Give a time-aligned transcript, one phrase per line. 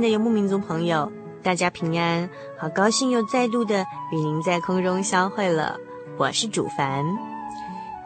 [0.00, 1.10] 的游牧民族朋友，
[1.42, 5.76] 大家平安，好高兴又再度的与您在空中相会了。
[6.16, 7.04] 我是主凡，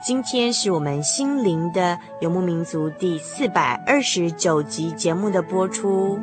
[0.05, 6.19] 今天是我们心灵的游牧民族第四百二十九集节目的播出。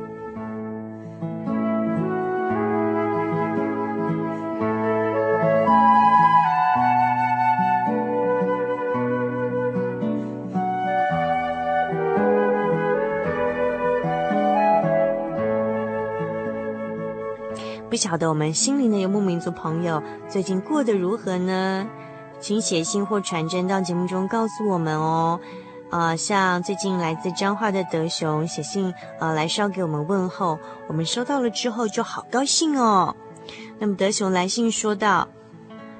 [18.00, 21.86] 晓得我们心灵的游牧民族朋友最近过得如何呢？
[22.39, 25.38] 请写信或传真到节目中告诉我们哦。
[25.90, 30.57] 啊、像最近来自彰化的德雄写信，呃，来捎给我们问候，
[30.88, 33.13] 我们收到了之后就好高兴哦。
[33.79, 35.28] 那么德雄来信说道：“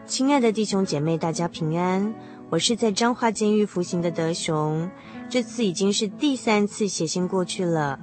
[0.08, 2.14] 亲爱的弟兄姐妹，大家平安，
[2.50, 4.90] 我是在彰化监狱服刑的德雄，
[5.30, 8.00] 这次已经是第三次写信过去了。”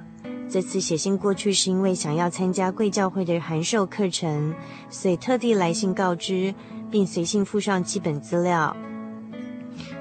[0.49, 4.55] 这次写信过去是因为想要参加贵教会的函授课程，
[4.89, 6.55] 所以特地来信告知，
[6.89, 8.75] 并随信附上基本资料，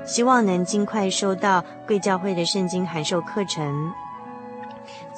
[0.06, 3.92] 希望能尽快收到贵教会的圣经函授课程。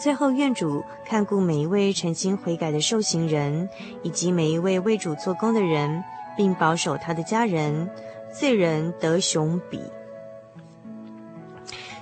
[0.00, 3.68] 最后，愿主看顾每一位诚心悔改的受刑人，
[4.02, 6.02] 以及每一位为主做工的人，
[6.36, 7.88] 并保守他的家人。
[8.32, 9.80] 罪人德雄笔。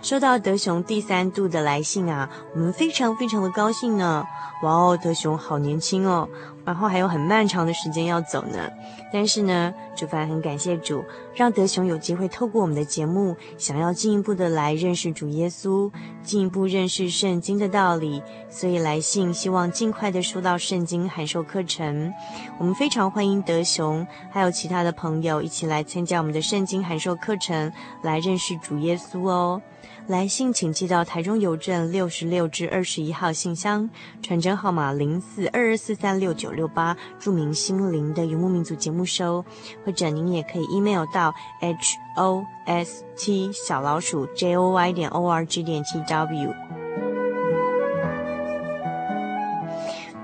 [0.07, 4.25] 收到德雄第三度的来信啊，我们非常非常的高兴呢！
[4.63, 6.29] 哇哦，德雄好年轻哦，
[6.65, 8.71] 然后还有很漫长的时间要走呢。
[9.13, 15.91] 但是呢，主凡很感谢主，让德雄有机会透过我们的节目，想要进一步的来认识主耶稣，
[16.23, 22.13] 进一步认识圣经的道理，所以来信希望尽快的收到圣经函授课程。
[22.61, 29.61] 我们非常欢迎德雄还有其他的朋友一起来参加我们的圣经函授课程，来认识主耶稣哦。
[30.09, 33.91] 来信请寄到台中邮政六十六至二十一号信箱，
[34.23, 39.45] 传真号码零四二二四三六九六八，著名“心灵的游牧民族”节目收，
[39.85, 45.83] 或者您也可以 email 到 h o s t 小老鼠 j o y 点 o r g 点
[45.83, 46.76] t w。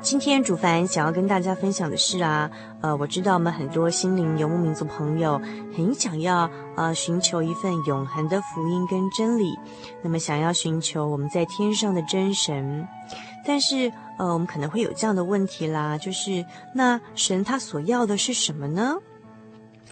[0.02, 5.40] 今天主凡想要跟大家分享的是啊，呃，我知道我们很多心灵游牧民族朋友
[5.76, 9.56] 很想要呃寻求一份永恒的福音跟真理，
[10.02, 12.86] 那么想要寻求我们在天上的真神，
[13.46, 18.96] 但是呃我们可能会有这样的问题啦，就是那神他所要的是什么呢？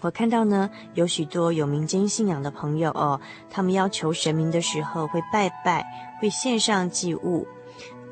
[0.01, 5.85] 我看到呢有许多有民间信仰的朋友哦，他们要求神明的时候会拜拜，
[6.19, 7.47] 会献上祭物。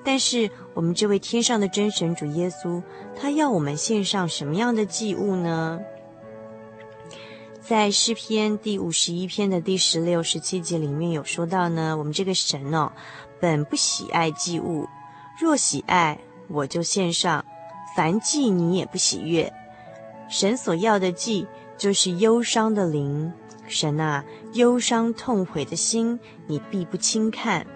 [0.03, 2.81] 但是我们这位天上的真神主耶稣，
[3.15, 5.79] 他要我们献上什么样的祭物呢？
[7.61, 12.91] 在诗篇第五十一篇的第十六、十七节里面有说到呢，我们这个神哦，
[13.39, 14.87] 本不喜爱祭物，
[15.39, 17.43] 若喜爱，我就献上；
[17.95, 19.53] 凡祭你也不喜悦。
[20.29, 21.45] 神所要的祭，
[21.77, 23.31] 就是忧伤的灵。
[23.67, 27.67] 神啊，忧伤痛悔的心，你必不轻看。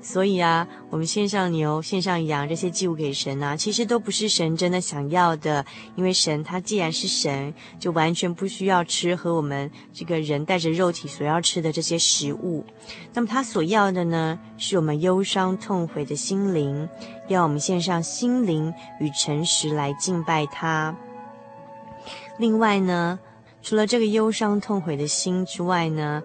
[0.00, 5.64] 所以啊，我们献上牛、献上羊这些祭物给神啊，其实都不是神真的想要的。
[5.96, 12.64] 因为神他既然是神，就完全不需要吃和我们这个人带着肉体所要吃的这些食物。
[13.12, 16.88] 那么他所要的呢，是我们忧伤痛悔的心灵，
[17.28, 20.94] 要我们献上心灵与诚实来敬拜他。
[22.38, 23.18] 另外呢，
[23.62, 26.22] 除了这个忧伤痛悔的心之外呢，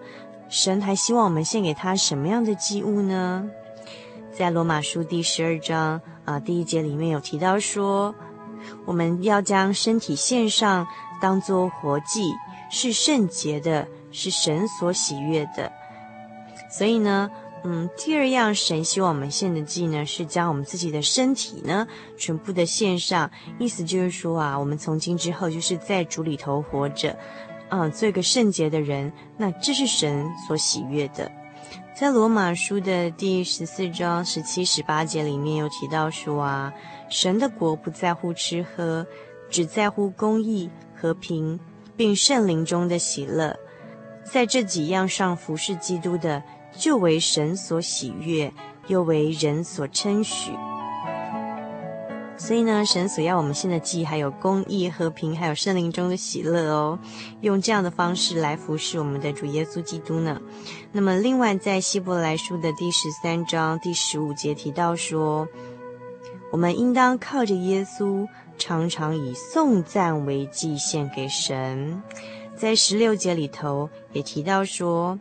[0.54, 3.44] 神还希望我们献给他什么样的祭物呢？
[4.32, 8.14] 在罗马书第十二章啊、第一节里面有提到说，
[8.84, 10.86] 我们要将身体献上，
[11.20, 12.30] 当作活祭，
[12.70, 15.72] 是圣洁的，是神所喜悦的。
[16.70, 17.28] 所以呢，
[17.64, 21.84] 嗯，第二样神希望我们献的祭呢，是将我们自己的身体呢
[22.16, 23.28] 全部的献上。
[23.58, 27.18] 意思就是说啊，我们从今之后就是在主里头活着。
[27.68, 31.30] 啊，做一个圣洁的人，那这是神所喜悦的。
[31.94, 36.72] 在罗马书的第十四章十七、十八节里面有提到说啊，
[37.08, 39.06] 神的国不在乎吃喝，
[39.48, 41.58] 只在乎公义、和平，
[41.96, 43.56] 并圣灵中的喜乐。
[44.24, 46.42] 在这几样上服侍基督的，
[46.76, 48.52] 就为神所喜悦，
[48.88, 50.52] 又为人所称许。
[52.36, 56.98] 所以呢，神所要我们献的祭，还有公义、和平，还有圣灵中的喜乐哦，
[57.40, 60.40] 用这样的方式来服侍我们的主耶稣基督呢。
[60.92, 65.48] 那么，另外在希伯来书的第十三章第十五节提到说，
[66.50, 68.26] 我们应当靠着耶稣，
[68.58, 72.02] 常常以颂赞为祭献给神。
[72.56, 75.18] 在十六节里头也提到说，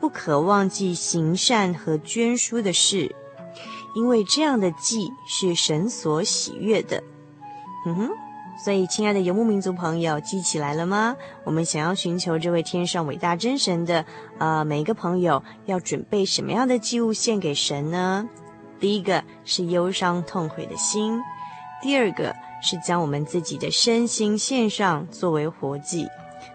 [0.00, 3.14] 不可忘记行善和捐书的事。
[3.94, 7.02] 因为这样的祭是神所喜悦的，
[7.86, 8.10] 嗯哼，
[8.64, 11.14] 所以亲爱的游牧民族朋友，记起来了吗？
[11.44, 14.04] 我们想要寻求这位天上伟大真神的，
[14.38, 18.28] 呃，每一个朋友要准备什么样的祭物献给神呢？
[18.80, 21.20] 第一个是忧伤痛悔的心，
[21.82, 26.08] 第二个是将我们自己的身心献上作为活祭，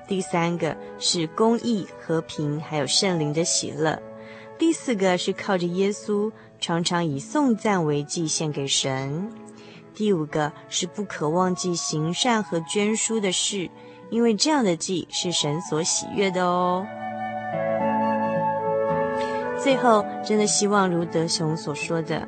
[0.08, 4.02] 第三个是公义、和平，还有圣灵的喜乐，
[4.58, 6.32] 第四个是靠着耶稣。
[6.60, 9.32] 常常以颂赞为祭献给神。
[9.94, 13.70] 第五个是不可忘记行善和捐书的事，
[14.10, 16.86] 因为这样的祭是神所喜悦的哦。
[19.60, 22.28] 最后，真的希望如德雄所说的，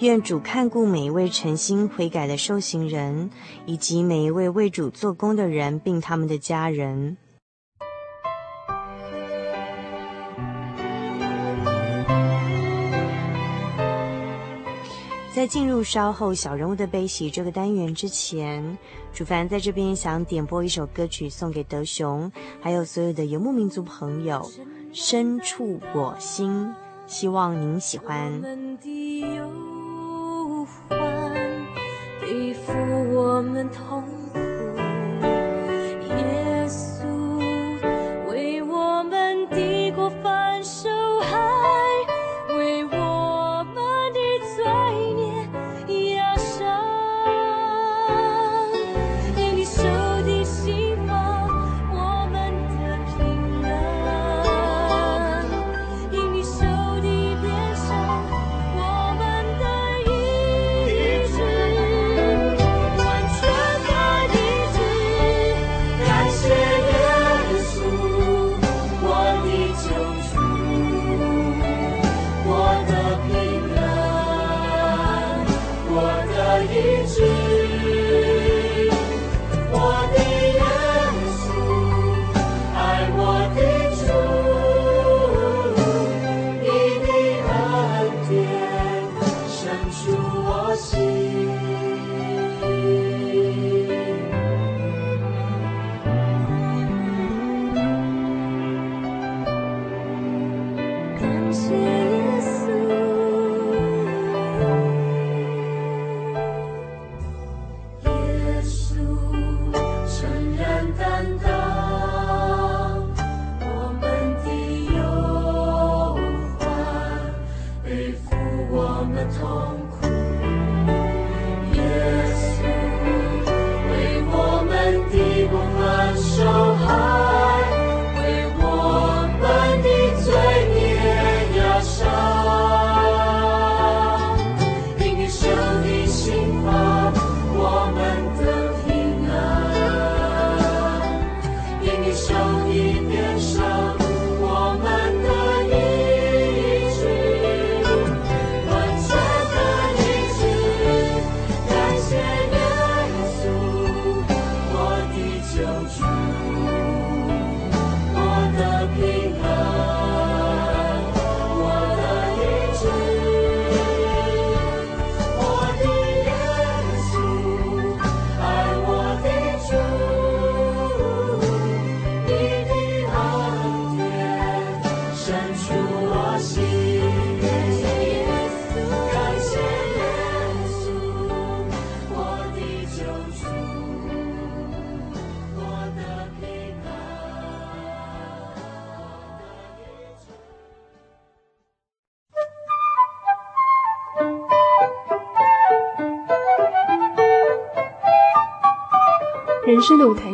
[0.00, 3.30] 愿主看顾每一位诚心悔改的受刑人，
[3.64, 7.16] 以及每一位为主做工的人，并他们的家人。
[15.40, 18.76] 在进入稍后小人物的悲喜这个单元之前，
[19.10, 24.46] 楚凡在这边想点播一首歌曲送给德雄，还有所有的游牧民族朋友，
[24.92, 26.66] 《深处我心》，
[27.06, 28.30] 希望您喜欢。
[28.34, 28.90] 我们的
[29.34, 29.48] 忧，
[33.14, 34.19] 我们。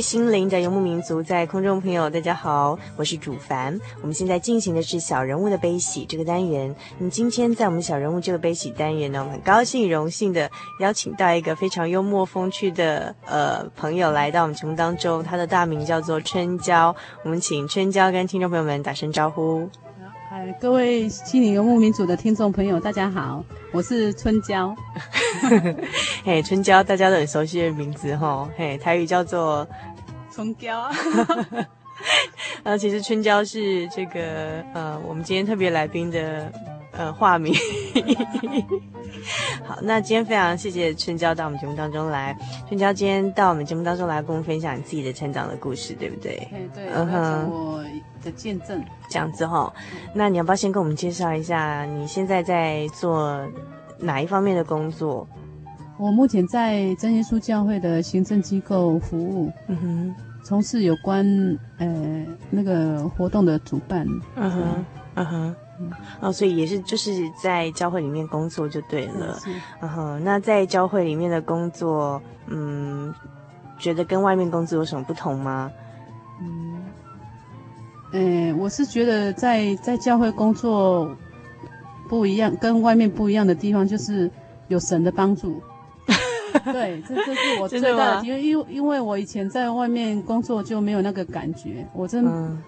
[0.00, 3.78] 心灵的游牧民族，在空中朋友，大家好，我是主凡。
[4.00, 6.74] 我们现在进行的是小人物的悲喜这个单元。
[6.98, 10.50] 那么今天在我们小人物这个悲喜单元呢，我们很高兴、荣幸的
[10.80, 15.22] 邀请到一个非常幽默风趣的呃朋友来到我们节目当中。
[15.22, 16.94] 他的大名叫做春娇。
[17.24, 19.68] 我们请春娇跟听众朋友们打声招呼。
[20.30, 23.42] 嗨，各位心理游牧民族的听众朋友，大家好，
[23.72, 24.76] 我是春娇。
[26.22, 28.46] 嘿，春娇，大家都很熟悉的名字哈。
[28.54, 29.66] 嘿，台语叫做
[30.30, 30.86] 春娇。
[32.62, 36.52] 呃，其实春娇是这个呃，我们今天特别来宾的
[36.92, 37.54] 呃化名。
[39.64, 42.36] 好，那今天非常谢谢春娇到我们节目当中来。
[42.68, 46.36] 春娇今天到我们节目当中来，跟我们分享你自己的成长的故事，对不对？
[46.50, 47.84] 对对，嗯哼，我
[48.22, 49.72] 的见证这样子哈。
[50.14, 53.40] 那你要不要先跟我们介绍一下你现在在做
[53.98, 55.26] 哪一方面的工作？
[55.98, 61.26] 我目前在真耶稣教会的行政机构服务，嗯哼，从事有关
[61.78, 64.06] 呃那个活动的主办，
[64.36, 64.84] 嗯哼，
[65.14, 65.56] 嗯哼。
[66.20, 69.38] 哦，所以也是就是在教会里面工作就对了，
[69.80, 70.20] 嗯哼。
[70.24, 73.14] 那在教会里面的工作，嗯，
[73.78, 75.70] 觉得跟外面工作有什么不同吗？
[76.40, 76.67] 嗯，
[78.12, 81.14] 诶，我是觉得在在教会工作
[82.08, 84.30] 不一样，跟外面不一样的地方就是
[84.68, 85.60] 有神的帮助。
[86.72, 92.24] 对，这这是我最大的因为，因为因为我以前在外面工作就没有那个感觉，我真。
[92.26, 92.62] 嗯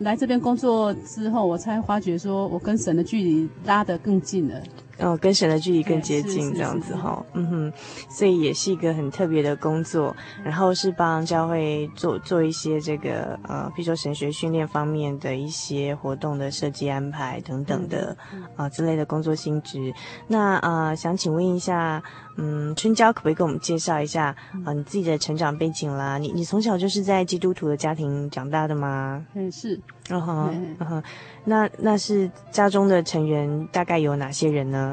[0.00, 4.60] 来这边工作之后，我才发觉说，我跟神的距离拉得更近了。
[4.98, 7.72] 哦，跟神的距离更接近，这样子哈，嗯哼，
[8.08, 10.14] 所以也是一个很特别的工作。
[10.44, 18.16] 然后是帮教会做做一些这个呃，比如说神学训练方面的一些活动的设计安排等等的
[18.56, 19.92] 啊、呃、之类的工作性质。
[20.26, 22.02] 那啊、呃，想请问一下，
[22.36, 26.16] 嗯，春娇可不可以给我们介绍一下啊、呃、你自己的成长背景啦？
[26.18, 29.24] 你你从小就是在基督徒的家庭长大的吗？
[29.34, 29.78] 嗯，是。
[30.08, 31.02] 嗯哼，嗯哼，
[31.44, 34.85] 那那是家中的成员大概有哪些人呢？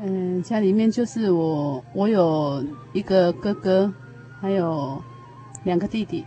[0.00, 3.92] 嗯，家里面就是我，我有一个哥哥，
[4.40, 5.02] 还有
[5.64, 6.24] 两个弟弟，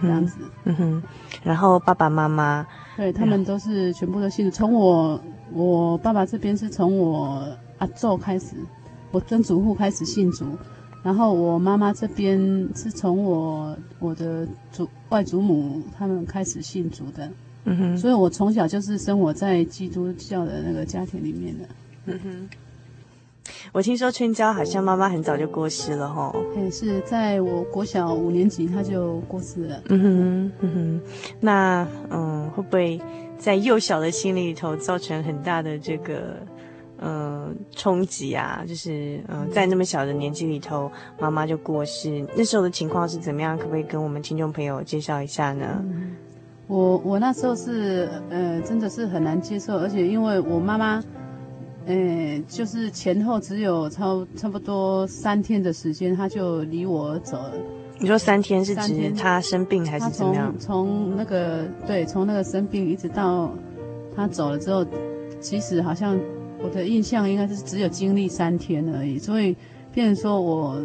[0.00, 0.38] 这样子。
[0.64, 1.02] 嗯哼，
[1.42, 2.66] 然后爸爸妈妈，
[2.96, 4.56] 对，他们都是全部都信主。
[4.56, 5.20] 从我
[5.52, 7.46] 我爸爸这边是从我
[7.78, 8.56] 阿祖开始，
[9.10, 10.46] 我曾祖父开始信主，
[11.02, 12.40] 然后我妈妈这边
[12.74, 17.30] 是从我我的祖外祖母他们开始信主的。
[17.64, 21.64] 嗯哼，所以我从小就是生活在基督教的那个家庭里面的。
[22.06, 22.48] 嗯哼，
[23.72, 26.34] 我听说春娇好像妈妈很早就过世了哈。
[26.56, 29.82] 也，是在我国小五年级，她就过世了。
[29.88, 31.00] 嗯哼，嗯哼，
[31.40, 33.00] 那嗯，会不会
[33.38, 36.36] 在幼小的心里头造成很大的这个
[36.98, 38.64] 嗯冲击啊？
[38.66, 43.56] 就是嗯，在那么小的年纪里头，妈妈就过世，那时候的情况是怎么样？
[43.58, 45.66] 可不可以跟我们听众朋友介绍一下呢？
[45.82, 46.16] 嗯
[46.68, 51.02] 我我那时候是呃，真的是很难接受，而且因为我妈妈，
[51.86, 54.04] 呃，就是前后只有差
[54.36, 57.52] 差不多三天的时间，他就离我走了。
[57.98, 60.54] 你说三天是指他生病还是怎么样？
[60.58, 63.52] 从从那个对，从那个生病一直到
[64.16, 64.84] 他走了之后，
[65.40, 66.18] 其实好像
[66.62, 69.56] 我的印象应该是只有经历三天而已，所以
[69.92, 70.82] 变成说我。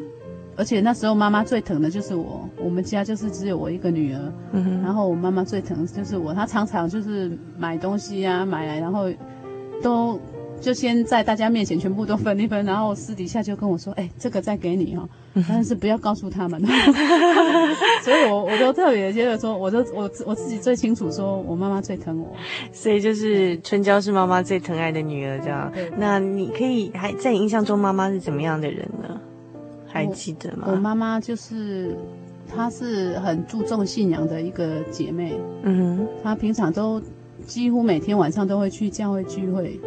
[0.60, 9.08] 而且那时候妈妈最疼的就是我，我们家就是只有我一个女儿，嗯哼，然后我妈妈最疼的就是我，她常常就是买东西呀、啊、买来，然后
[9.84, 10.20] 都
[10.60, 15.08] 就先在大家面前全部都分一分，然后私底下就跟我说，哎、欸，这个再给你哈，
[15.48, 16.62] 但是不要告诉他们。
[18.04, 22.36] 所以我我都特别觉得说，我都我我自己最清楚，说我妈妈最疼我。
[22.72, 25.72] 所以就是春娇是妈妈最疼爱的女儿，这样。
[25.98, 29.20] 那你可以还在你印象中，妈妈是怎么样的人呢？
[29.88, 30.68] 还记得吗？
[30.72, 31.96] 我妈妈就是，
[32.48, 35.34] 她是很注重信仰的一个姐妹。
[35.64, 37.02] 嗯哼，她平常都
[37.48, 39.80] 几乎每天晚上都会去教会聚会，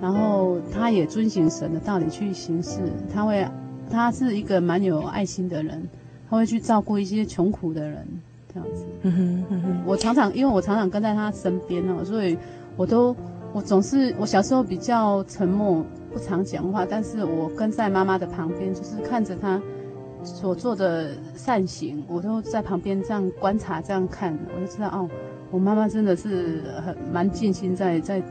[0.00, 2.80] 然后他也遵循神的道理去行事。
[3.12, 3.44] 他会，
[3.90, 5.86] 他是一个蛮有爱心的人，
[6.30, 8.06] 他会去照顾一些穷苦的人，
[8.54, 8.86] 这样子。
[9.02, 12.38] 嗯哼，嗯哼，我常常因为我常常跟在他身边哦，所以
[12.76, 13.14] 我都
[13.52, 19.60] 我总是我小时候比较沉默，不常讲话，但是我跟在妈妈的旁边，就是看着他
[20.22, 25.10] 所做的善行，我都在旁边这样观察，这样看，我就知道哦，
[25.50, 28.22] 我妈妈真的是很蛮尽心在在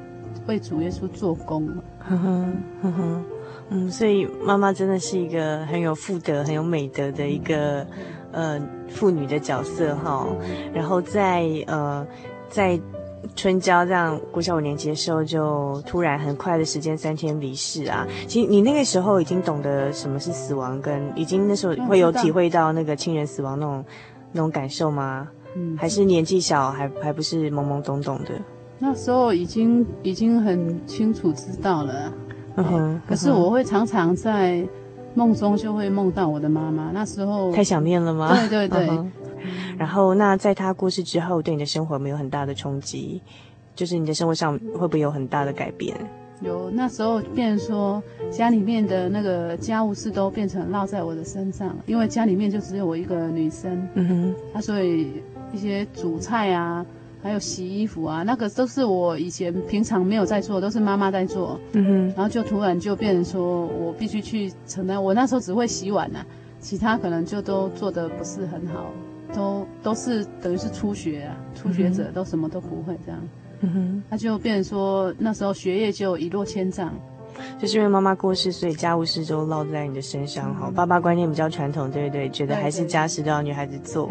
[0.48, 1.68] 为主耶稣做工。
[2.00, 2.46] 呵呵
[2.82, 3.22] 呵呵，
[3.70, 7.86] 嗯，所以妈妈真的是一个很有妇德、很有美德的一个
[8.32, 10.28] 呃妇女的角色哈。
[10.74, 12.06] 然后在呃
[12.50, 12.80] 在。
[13.36, 18.08] 春娇这样国小五年级的时候，就突然很快的时间三天离世啊！
[18.26, 23.86] 其实你那个时候已经懂得什么是死亡，跟已经那时候会有体会到那个亲人死亡那种
[24.32, 25.28] 那种感受吗？
[25.58, 28.40] 嗯，还是年纪小，还还不是懵懵懂懂的？
[28.80, 32.14] 那时候已经已经很清楚知道了。
[32.56, 33.02] 嗯哼。
[33.08, 34.64] 可是我会常常在
[35.16, 38.36] 梦中就会梦到我的妈妈，那时候太想念了吗？
[38.50, 38.90] 对对对。
[38.90, 39.12] 嗯
[39.78, 43.22] 然后，那在她过世之后，对你的生活有没有很大的冲击？
[43.76, 45.96] 就是你的生活上会不会有很大的改变？
[46.42, 53.88] 有，那时候变说家里面的那个家务事都变成落在我的身上，因为家里面就只有我一个女生。
[53.94, 55.22] 嗯哼，啊，所以
[55.58, 56.86] 一些煮菜啊，
[57.24, 61.60] 还有洗衣服啊，那个都是我以前平常没有在做，都是妈妈在做。
[61.74, 65.04] 嗯哼，然后就突然就变成说我必须去承担。
[65.04, 66.24] 我那时候只会洗碗啊，
[66.60, 68.92] 其他可能就都做的不是很好。
[69.34, 73.20] 都都是等于是初学啊，初学者都什么都不会这样，
[73.60, 76.94] 嗯哼，他就变成说那时候学业就一落千丈，
[77.60, 80.72] 就是因为妈妈过世，所以家务事就落在你的身上哈。
[80.76, 82.30] 爸爸观念比较传统，对不对？
[82.30, 84.10] 觉得还是家事都要女孩子做，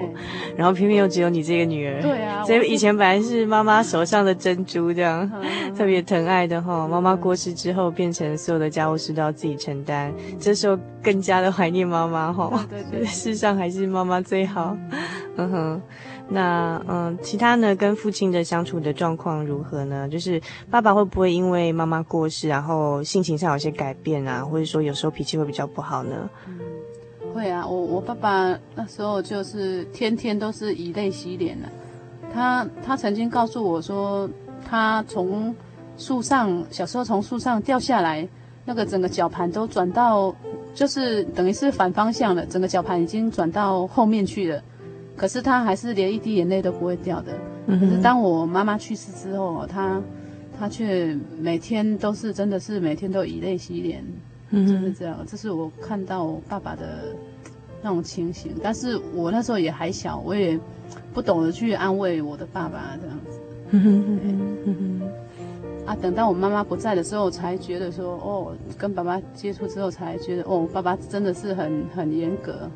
[0.56, 5.30] 然后偏偏又只有你这个女儿，对啊，所以以前本来是妈妈手上的珍珠这样，
[5.76, 6.88] 特别疼爱的哈。
[6.88, 12.66] 妈妈过世之后，变成所有的家务事都要自己承担，这时候更加的怀念妈妈哈。
[12.68, 14.76] 对对， 世上还是妈妈最好。
[15.36, 15.82] 嗯哼，
[16.28, 17.74] 那嗯，其他呢？
[17.76, 20.08] 跟父亲的相处的状况如何呢？
[20.08, 26.28] 就是爸爸会不会因为妈妈过世，然后性情上有些改变啊，或者说有时候脾气会比较不好呢？
[26.48, 26.58] 嗯，
[27.32, 31.68] 会啊，我我爸爸那时候就是天天都是以泪洗脸的。
[32.34, 34.28] 他他曾经告诉我说，
[34.68, 35.54] 他从
[35.96, 38.28] 树上小时候从树上掉下来，
[38.64, 40.34] 那个整个脚盘都转到，
[40.74, 44.60] 就是等于是反方向了，整个脚盘已经转到后面去了。
[45.16, 47.32] 可是他还是连一滴眼泪都不会掉的。
[47.66, 50.00] 可是当我妈妈去世之后，他
[50.58, 54.04] 他却每天都是真的是每天都以泪洗脸，
[54.52, 55.18] 就是这样。
[55.26, 57.14] 这是我看到我爸爸的
[57.82, 58.52] 那种情形。
[58.62, 60.58] 但是我那时候也还小，我也
[61.12, 63.40] 不懂得去安慰我的爸爸这样子。
[65.86, 72.68] 啊，等到我妈妈不在的时候，才觉得说，哦，跟爸爸接触之后，才觉得，哦，爸爸真的是很很严格。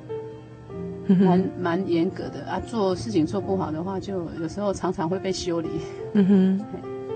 [1.14, 5.68] 蛮蛮严格的啊，做事情做不好的话，就有时候常常会被修理。
[6.14, 6.64] 嗯哼，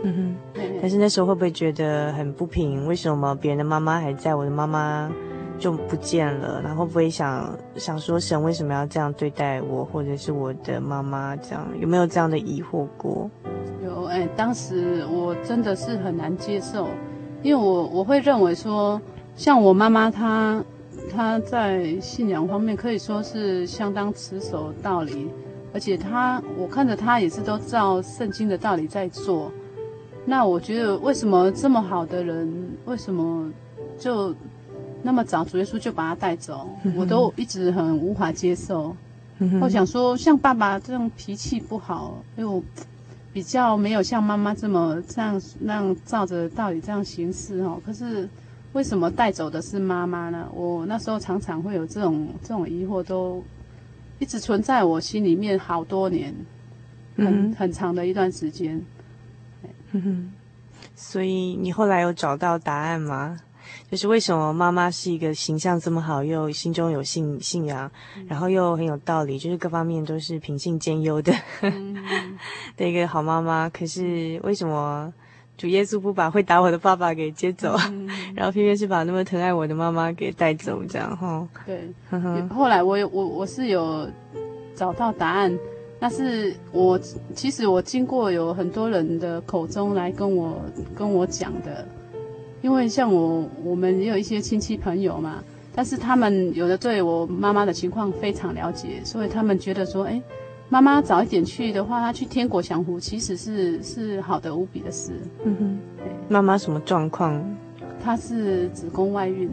[0.04, 0.36] 嗯哼。
[0.80, 2.86] 但是那时候会不会觉得很不平？
[2.86, 5.10] 为什么别人的妈妈还在，我的妈妈
[5.58, 6.60] 就不见了？
[6.62, 11.66] 然后会不会想想说，神为什么要这样对待我，或者是我的妈妈这样？
[11.80, 13.30] 有没有这样的疑惑过？
[13.82, 16.88] 有哎，当时我真的是很难接受，
[17.42, 19.00] 因为我我会认为说，
[19.36, 20.62] 像我妈妈她。
[21.10, 25.28] 他在信仰方面可以说是相当持守道理，
[25.72, 29.52] 而且他我看着他也是都照圣经的道理在做。
[30.24, 33.48] 那我觉得为什么这么好的人，为什么
[33.98, 34.34] 就
[35.02, 36.68] 那么早主耶稣就把他带走？
[36.96, 38.96] 我都一直很无法接受。
[39.60, 42.62] 我想说，像爸爸这种脾气不好，又
[43.32, 47.80] 比较没有像妈妈这么这样那样照着道理这样行事哦。
[47.86, 48.28] 可是。
[48.74, 50.48] 为什么带走的是妈妈呢？
[50.52, 53.42] 我那时候常常会有这种这种疑惑，都
[54.18, 56.34] 一直存在我心里面好多年，
[57.16, 58.84] 很、嗯、很长的一段时间。
[59.92, 60.32] 嗯哼，
[60.96, 63.38] 所以你后来有找到答案吗？
[63.88, 67.88] 就是为什么妈妈是一个形象这么好，又心中有信信仰，
[68.26, 71.32] 然后又很有道理，就是各方面都是品性兼优的、
[71.62, 71.96] 嗯、
[72.76, 73.68] 的一个好妈妈。
[73.68, 75.14] 可是为什么？
[75.56, 81.46] 主耶稣不把会打我的爸爸给接走，嗯、 然后偏偏是把那么疼爱我的妈妈给带走，这样哈。
[81.64, 81.88] 对，
[82.48, 84.08] 后来我有我我是有
[84.74, 85.56] 找到答案，
[86.00, 86.98] 但是我
[87.34, 90.60] 其实我经过有很多人的口中来跟我
[90.96, 91.86] 跟我讲的，
[92.60, 95.42] 因为像我我们也有一些亲戚朋友嘛，
[95.74, 100.20] 但是他们有的对我妈妈的情况非常了解，所以他们觉得说，哎。
[100.68, 105.12] 妈妈早一点去的话，她去天国享福，其实是是好的无比的事。
[105.44, 105.78] 嗯哼，
[106.28, 107.42] 妈妈什么状况？
[108.02, 109.50] 她是子宫外孕，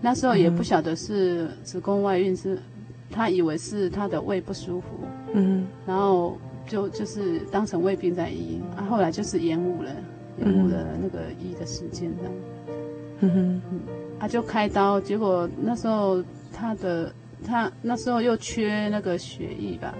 [0.00, 2.58] 那时候也不晓得是子宫外孕，是
[3.10, 4.86] 她以为是她的胃不舒服。
[5.34, 9.90] 嗯哼，然后就就是当成胃病在医，啊，后来就是延误了，
[10.38, 12.32] 延误了那个医的时间这样。
[13.20, 13.80] 嗯哼，嗯，
[14.18, 16.22] 他就开刀，结果那时候
[16.52, 17.12] 她的
[17.44, 19.94] 他那时候又缺那个血液吧，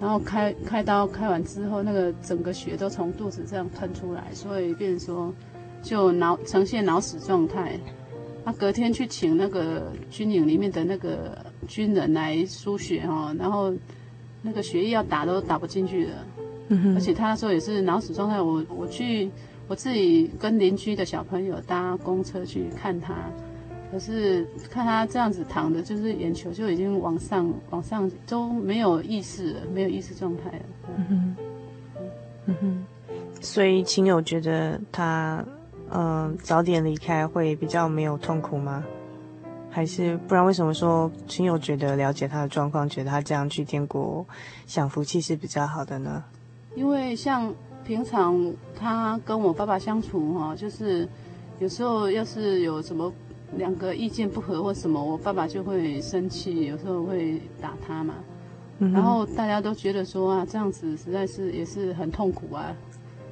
[0.00, 5.34] 然后开开刀开完之后，那个整个血都从肚子这样喷出来，所以变成说
[5.82, 7.78] 就脑呈现脑死状态。
[8.44, 13.74] 他隔天去请那个军营里面的那个军人来输血哈，然后
[14.40, 16.26] 那个血液要打都打不进去了，
[16.68, 18.40] 嗯，而且他那时候也是脑死状态。
[18.40, 19.28] 我我去
[19.66, 23.14] 我自己跟邻居的小朋友搭公车去看他，
[23.90, 30.64] 可是看他这样子躺的，就是眼球就已经往上往上都没有意识了，没有意识状态了。
[30.96, 31.36] 嗯哼，
[32.46, 32.86] 嗯哼，
[33.40, 35.44] 所以亲友觉得他。
[35.88, 38.84] 嗯、呃，早点离开会比较没有痛苦吗？
[39.70, 40.44] 还是不然？
[40.44, 44.26] 为什么说亲友觉得了解他的状况，觉得他这样去天国
[44.66, 46.24] 享福气是比较好的呢？
[46.74, 51.08] 因为像平常他跟我爸爸相处哈，就是
[51.60, 53.12] 有时候要是有什么
[53.56, 58.14] 两个意见不合或什么，我爸爸就会生气，有时候会打他嘛。
[58.78, 62.74] 嗯、然后大家都觉得说啊，这样子实在是也是很痛苦啊。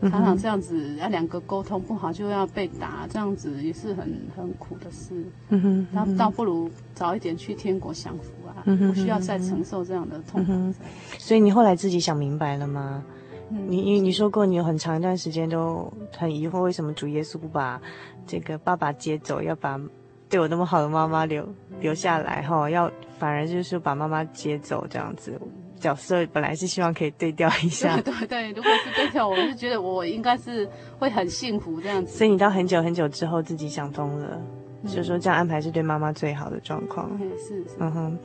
[0.03, 5.24] 常常这样子，啊，两个沟通不好就要被打，这样子也是很很苦的事。
[5.48, 10.53] 嗯哼，那倒不如早一点去天国享福啊，嗯，不需要再承受这样的痛苦。
[10.53, 10.74] 嗯。
[11.18, 13.03] 所以你后来自己想明白了吗？
[13.50, 17.81] 嗯，你你你说过，你有很长一段时间都很疑惑，为什么主耶稣不把
[18.27, 19.81] 这个爸爸接走，要把
[20.28, 21.46] 对我那么好的妈妈留
[21.80, 22.42] 留下来？
[22.42, 25.40] 哈，要反而就是把妈妈接走这样子。
[25.78, 30.66] 角色本来是希望可以对调一下，对对对，如果是对调，我是觉得我应该是
[30.98, 32.16] 会很幸福这样子。
[32.16, 34.40] 所以你到很久很久之后自己想通了，
[34.82, 37.10] 嗯、就是说这样安排是对妈妈最好的状况。
[37.20, 38.18] 嗯，是是，嗯哼。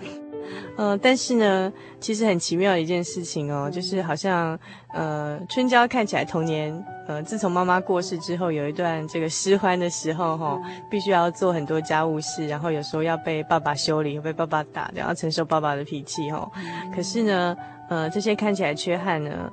[0.77, 4.57] 呃，但是呢，其实很奇妙的一件事情哦，就是好像
[4.93, 6.73] 呃，春娇看起来童年
[7.07, 16.51] 呃，自从妈妈过世之后，有一段这个失欢的时候哈、哦，必须要做很多家务事，然后有时候要被爸爸修理，被爸爸打，然后承受爸爸的脾气哈、哦。
[16.95, 17.57] 可是呢，
[17.89, 19.51] 呃，这些看起来缺憾呢，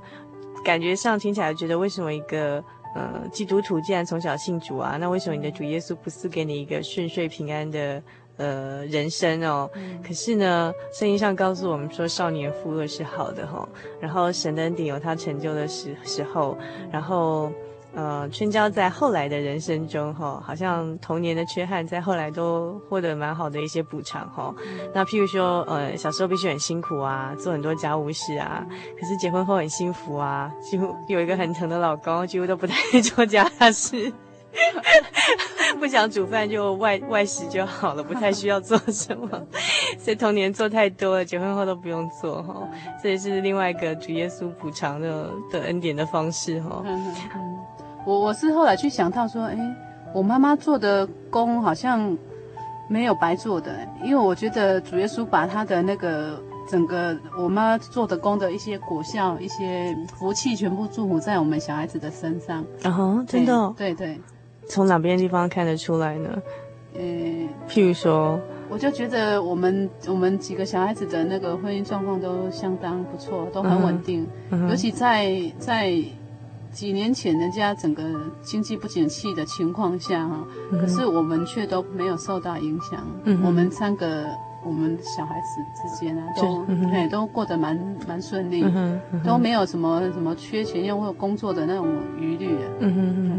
[0.64, 2.62] 感觉上听起来觉得为什么一个
[2.94, 8.02] 呃基督徒既然从小信主啊，那为什么你的主耶稣不赐给你一个顺遂平安的？
[8.36, 13.68] 呃，人生哦，嗯、可是呢，圣经上告诉我们说，少年负轭是好的哈、哦。
[14.00, 16.56] 然后神的恩典有他成就的时时候，
[16.92, 17.50] 然后
[17.94, 24.54] 呃，春娇在后来的人生中哈、哦，好像童年的缺憾在后来都获得蛮好的一些补偿哈、
[24.92, 28.66] 那譬如说，呃，小时候必须很辛苦啊，做很多家务事啊，
[29.00, 34.12] 可是结婚后很幸福啊，几乎有一个很疼的老公，几乎都不太做家事。
[35.78, 39.28] 不想煮饭就外外食就好了，不太需要做什么。
[39.98, 42.66] 所以童年做太多了，结婚后都不用做哈。
[43.02, 46.82] 这也是另外一个主耶稣补偿的的恩典的方式哈。
[48.06, 49.56] 我我是后来去想到说，哎，
[50.14, 52.16] 我妈妈做的工好像
[52.88, 62.64] 没有白做的，因为我觉得主耶稣把他的那个整个我妈做的工的一些果效、一些福气，全部祝福在我们小孩子的身上。
[62.84, 63.74] 啊哈，真的哦？
[63.76, 64.18] 对对。
[64.68, 66.42] 从哪边地方看得出来呢？
[66.98, 74.26] 嗯，譬如说，我就觉得我们我们几个小孩子的那个婚姻状况都相当不错，都很稳定。
[74.50, 74.68] Uh.
[74.70, 75.92] 尤其在在
[76.72, 78.02] 几年前人家整个
[78.40, 80.80] 经济不景气的情况下哈，uh.
[80.80, 83.06] 可是我们却都没有受到影响。
[83.26, 83.38] Uh.
[83.44, 84.24] 我们三个
[84.64, 86.92] 我们小孩子之间啊，都、uh.
[86.94, 88.98] 哎都过得蛮蛮顺利，uh.
[89.22, 91.86] 都没有什么什么缺钱又或工作的那种
[92.18, 92.56] 余虑。
[92.80, 92.94] 嗯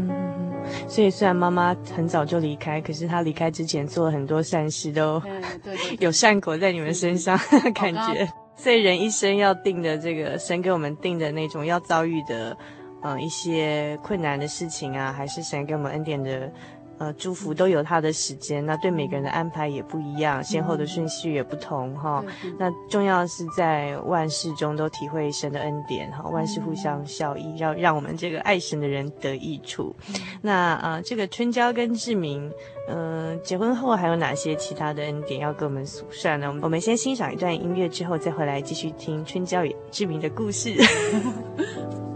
[0.08, 0.37] 哼。
[0.86, 5.20] 所以虽然妈妈很早就离开，可是她离开之前做了很多善事，都
[5.98, 7.38] 有善果在你们身上，
[7.74, 8.28] 感觉。
[8.56, 12.56] 所以人一生要定的这个神给我们定的那种要遭遇的，
[13.02, 16.52] 嗯、呃，一些困难的事情啊，还是神给我们恩典的。
[16.98, 22.24] 呃，祝福都有他的时间，那对每个人的安排也不一样，先后的顺序也不同哈。
[22.58, 29.94] 那重要的是在万事中都体会神的恩典哈，万事互相效益，要让我们这个爱神的人得益处。
[30.42, 32.50] 那呃，这个春娇跟志明，
[32.88, 36.52] 嗯、呃，结婚后还有哪些其他的恩典要跟我们诉算呢？
[36.62, 40.74] 我们先欣赏一段音乐之后，再回来继续听春娇与志明的故事。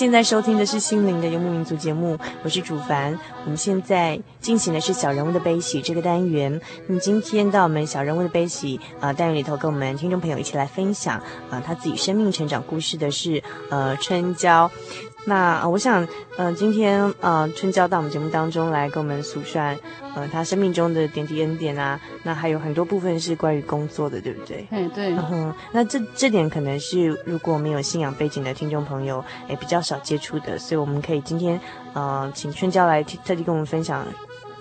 [0.00, 3.18] 现在收听的是《心灵的游牧民族》节目，我是主凡。
[3.44, 6.58] 我们现在进行的是小人物的悲喜这个单元。
[6.86, 14.70] 那么今天到我们小人物的悲喜啊、呃、单元里头，跟我们听众朋友一起来分享啊、他自己生命成长故事的是呃春娇。
[15.26, 16.06] 那我想，
[16.38, 19.60] 呃，今天呃，春娇到我们节目当中来跟我们诉说，
[20.14, 22.00] 呃，她生命中的点滴恩典啊。
[22.22, 24.66] 那还有很多部分是关于工作的，对不对？
[24.70, 25.12] 哎，对。
[25.12, 31.60] 嗯哼，那这这点可能是如果没有信仰背景的听众朋友，哎，比较少接触的，所以我们可以今天，
[31.92, 34.04] 呃，请春娇来特地跟我们分享，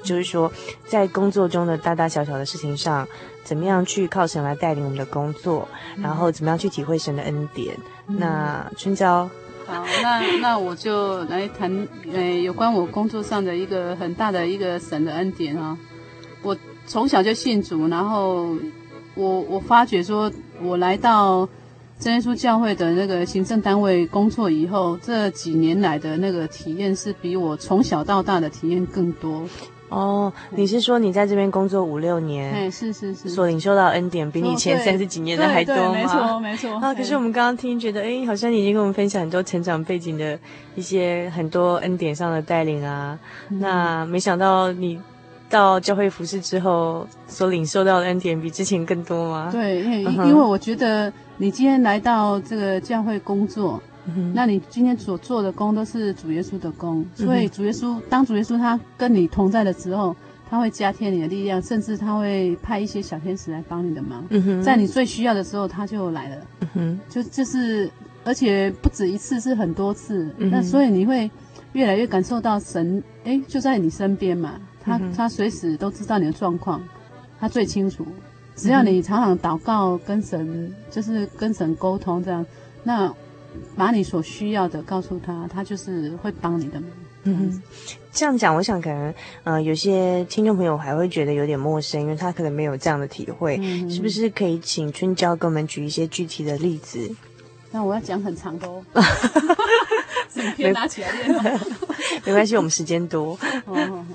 [0.04, 0.52] 就是说
[0.88, 3.08] 在工作中的大大小小的事情上，
[3.46, 5.66] 怎么样去靠神来带领我们的工作，
[5.98, 7.78] 然后怎么样去体会神的恩典。
[8.08, 9.30] 嗯、那春娇。
[9.70, 15.78] 好，那那我就来谈，呃，有关我工作上的一个很大的一个神的恩典啊。
[16.42, 18.58] 我从小就信主，然后
[19.14, 21.48] 我我发觉说，我来到
[22.00, 29.44] 真耶稣教会的那个行政单位工作以后，这几年来的那个体验是比我从小到大的体验更多。
[29.90, 32.54] 哦，你是说你在这边工作五六年？
[32.54, 35.92] 哎，是是是，所领受到恩典比你前三十几年的还多吗？
[35.94, 36.76] 没错没错。
[36.80, 40.38] 啊，可是我们刚刚听觉得，哎，好像你已经跟我们分享很多成长背景的
[40.76, 43.18] 一些很多恩典上的带领啊。
[43.50, 45.00] 嗯、那没想到你
[45.50, 49.50] 到教会服侍之后，所领受到的恩典比之前更多吗？
[49.52, 53.82] 对，因为、嗯、因为我觉得你今天来到这个教会工作。
[54.34, 60.16] 那你今天所做的工都是主耶稣的工，所以主耶稣当主耶稣他跟你同在的时候，
[60.50, 64.26] 他会加添你的力量，甚至他会派一些小天使来帮你的忙。
[64.64, 66.48] 在你最需要的时候，他就来了。
[67.10, 67.90] 就就是，
[68.24, 70.34] 而且不止一次，是很多次。
[70.38, 71.30] 那所以你会
[71.74, 74.56] 越来越感受到神，哎，就在你身边嘛。
[74.82, 76.82] 他他随时都知道你的状况，
[77.40, 78.06] 他最清楚。
[78.56, 82.46] 只要你常常祷告，跟神就是跟神沟通这样，
[82.84, 83.14] 那。
[83.76, 86.90] 把你所需要的告诉他，他就是会帮你的忙。
[87.24, 87.62] 嗯，
[88.14, 93.58] 这样讲，我想可能，呃，有些听众朋友还会觉得有点陌生，因为他可能没有这样的体会。
[93.62, 97.14] 嗯，是不是可以请春娇给我们举一些具体的例子？
[97.72, 98.84] 那我要讲很长的哦。
[100.34, 101.60] 整篇拿起来练。
[102.26, 103.38] 没关系，我们时间多。
[103.66, 104.06] 哦，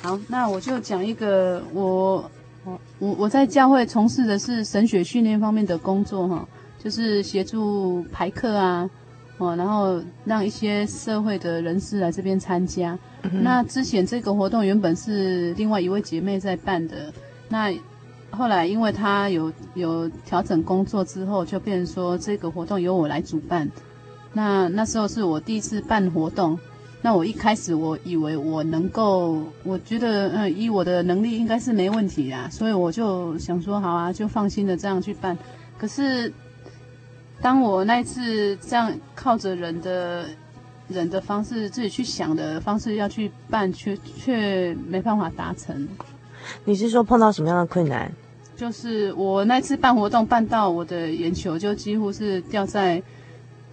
[0.00, 2.30] 好，那我就讲一个，我
[2.64, 6.48] 我我我在教会从事的是神学训练方面的工作哈。
[6.82, 8.88] 就是协助排课啊，
[9.36, 12.98] 哦，然后让一些社会的人士来这边参加。
[13.24, 13.42] 嗯。
[13.44, 17.12] 那之前这个活动原本是另外一位姐妹在办的，
[17.50, 17.70] 那
[18.30, 23.70] 后来因为她有有调整工作之后，就变成说这个活动由我来主办。
[24.32, 26.58] 那那时候是我第一次办活动，
[27.02, 35.36] 那我一开始我以为我能够，我觉得嗯，以我的能力应该是没问题啦，所以我就想说好啊，就放心的这样去办。
[35.76, 36.32] 可是。
[37.42, 40.26] 当我那一次这样靠着人的
[40.88, 45.88] 人的方式自己去想的方式要去办，却却没办法达成。
[46.64, 48.12] 你是说碰到什么样的困难？
[48.56, 53.02] 就是我那次办活动办到我的眼球就几乎是掉在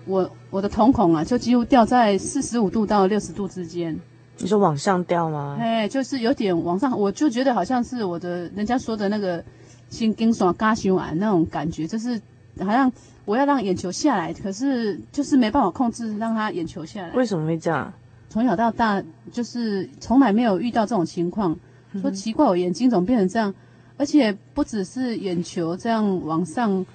[0.06, 3.99] 我我的瞳孔啊，就几乎掉在四十五度到六十度之间。
[4.38, 5.58] 你说往上掉吗？
[5.60, 9.43] 哎，就是有点往上，我就觉得好像是我的人家说的那个
[9.89, 12.21] 心经爽嘎胸丸那种感觉，就是
[12.60, 12.89] 好像。
[13.28, 17.12] 我要让眼球下来，可是就是没办法控制让他眼球下来。
[17.12, 17.94] 为什么会这样？
[18.30, 21.54] 从小到大就是从来没有遇到这种情况。
[21.92, 23.54] 嗯、说奇怪，我眼睛怎么变成这样？
[23.98, 26.86] 而且不只是眼球这样往上，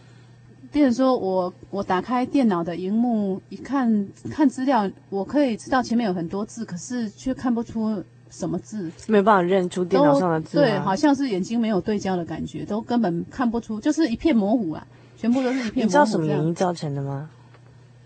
[0.71, 10.57] 变成说我我打开电脑的荧幕一看看资料，我可以知道前面有很多字，可是却看不出什么字，没有办法认出电脑上的字。
[10.57, 14.87] 对，好像是眼睛没有对焦的感觉，都根本看不出，就是一片模糊啊。
[15.23, 15.87] 全部都是一片。
[15.87, 17.31] 你知道什么原因造成的吗？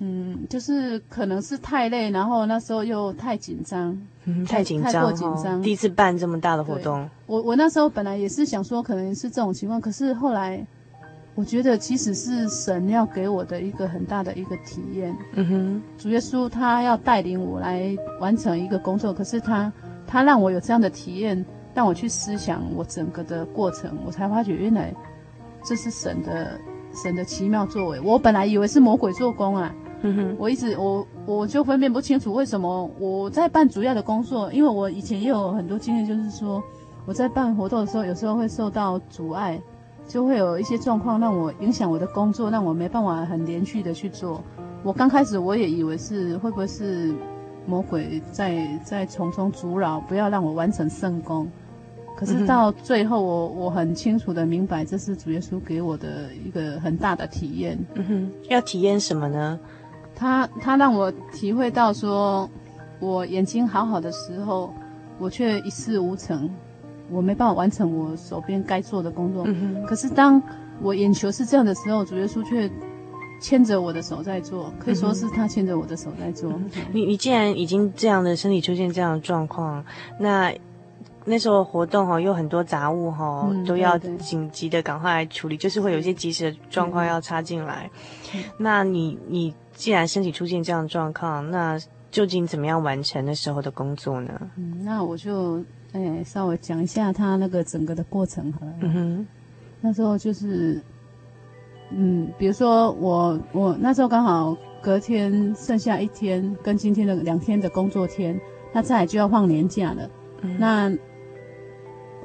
[0.00, 5.62] 嗯，就是可能是太累，然后那时候又太紧张，嗯，太紧张，太过紧张。
[5.62, 10.62] 第一次办这么大的活动，我我那时候本来也是想说可能是这种情况，可是后来
[11.35, 15.16] 我觉得其实是神要给我的一个很大的一个体验。
[15.33, 19.72] 嗯哼，主耶稣他要带领我来完成一个工作，可是他
[20.07, 24.94] 他让我有这样的体验，让我去思想我整个的过程，我才发觉原来
[25.64, 26.61] 这是神的。
[26.97, 29.73] 神的奇妙作为，我本来以为是魔鬼做工啊，
[30.39, 36.63] 我一直我我就分辨不清楚为什么我在办主要的工作，因为我以前也有很多经验，就是说
[37.05, 39.61] 我在办活动的时候，有时候会受到阻碍，
[40.09, 44.43] 就会有一些状况让我影响我的工作，让我没办法很连续的去做。
[44.83, 47.15] 我刚开始我也以为是会不会是
[47.67, 51.49] 魔鬼在在从中阻扰，不要让我完成圣工。
[52.16, 57.79] 可是到最后我，我、嗯、我很清楚的明白，这是主耶稣给我的一个很大的体验。
[57.94, 59.61] 嗯哼，要体验什么呢？
[60.14, 62.48] 他他让我体会到说，
[63.00, 64.72] 我眼睛好好的时候，
[65.18, 66.48] 我却一事无成，
[67.11, 69.44] 我没办法完成我手边该做的工作。
[69.46, 70.42] 嗯、可是当
[70.81, 72.70] 我眼球是这样的时候，主耶稣却
[73.42, 76.50] 牵着我的手在做，可以说是他牵着我的手在做。
[76.50, 79.85] 嗯、你你既然已经这样的身体出现这样的状况，
[80.18, 80.50] 那。
[81.29, 87.91] 那时候活动哈，有很多杂物哈，都要紧急的赶快来处理，嗯、就是会有一些及时的状况要插进来。
[88.35, 91.77] 嗯、那你你既然身体出现这样的状况，那
[92.12, 94.41] 究竟怎么样完成那时候的工作呢？
[94.57, 95.57] 嗯，那我就
[95.93, 98.73] 诶、欸、稍微讲一下他那个整个的过程好了。
[98.83, 99.27] 嗯哼，
[99.81, 100.81] 那时候就是，
[101.91, 108.41] 嗯，比如说我我那时候刚好隔天剩下一天跟今天的两天的工作天，
[108.73, 110.09] 那再来就要放年假了。
[110.43, 110.93] 嗯、那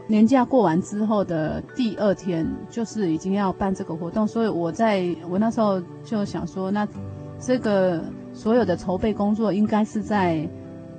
[0.07, 6.85] 年假过完之后的第二天，就是已经要办这个活动，所以我在我那时候就想说，那
[7.39, 10.45] 这个所有的筹备工作应该是在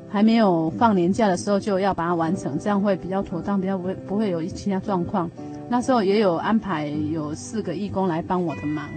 [0.08, 5.30] 还没有放年假的时候就要把它完成，这样会比较妥当，比较不会不会有其他状况。
[5.68, 8.88] 那时候也有安排有四个义工来帮我的忙，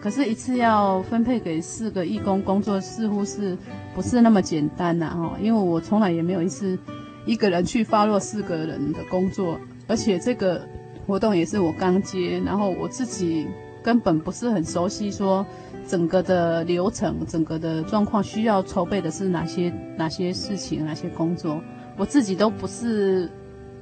[0.00, 3.56] 可是，一次要分配给四个义工工作，似乎是
[3.94, 5.10] 不是那么简单呐？
[5.10, 6.76] 哈，因为我从来也没有一次。
[7.24, 10.60] 一个人去发落四个人的工作，而且这个
[11.06, 13.46] 活动也是我刚接，然后我自己
[13.82, 15.46] 根本不是很熟悉，说
[15.86, 21.60] 整个的流程、整个的状况需要筹备的是哪些哪些事情、哪些工作，
[21.96, 23.30] 我自己都不是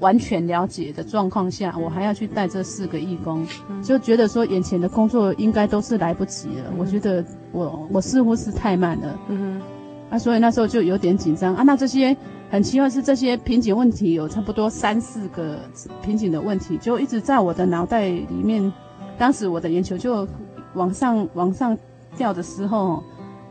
[0.01, 3.47] 完全了解的状况下，我还要去带这四个义工，
[3.83, 6.73] 就觉得说眼前的工作应该都是来不及了。
[6.79, 11.63] 我觉得我我似乎是太慢了，嗯哼，啊，所以那时候就有点紧张啊。
[11.63, 12.15] 那这些。
[12.51, 15.61] 很奇怪是这些瓶颈问题有差不多三四个
[16.03, 18.73] 瓶颈的问题，就一直在我的脑袋里面。
[19.17, 20.27] 当时我的眼球就
[20.75, 21.77] 往上往上
[22.17, 23.03] 掉的时候，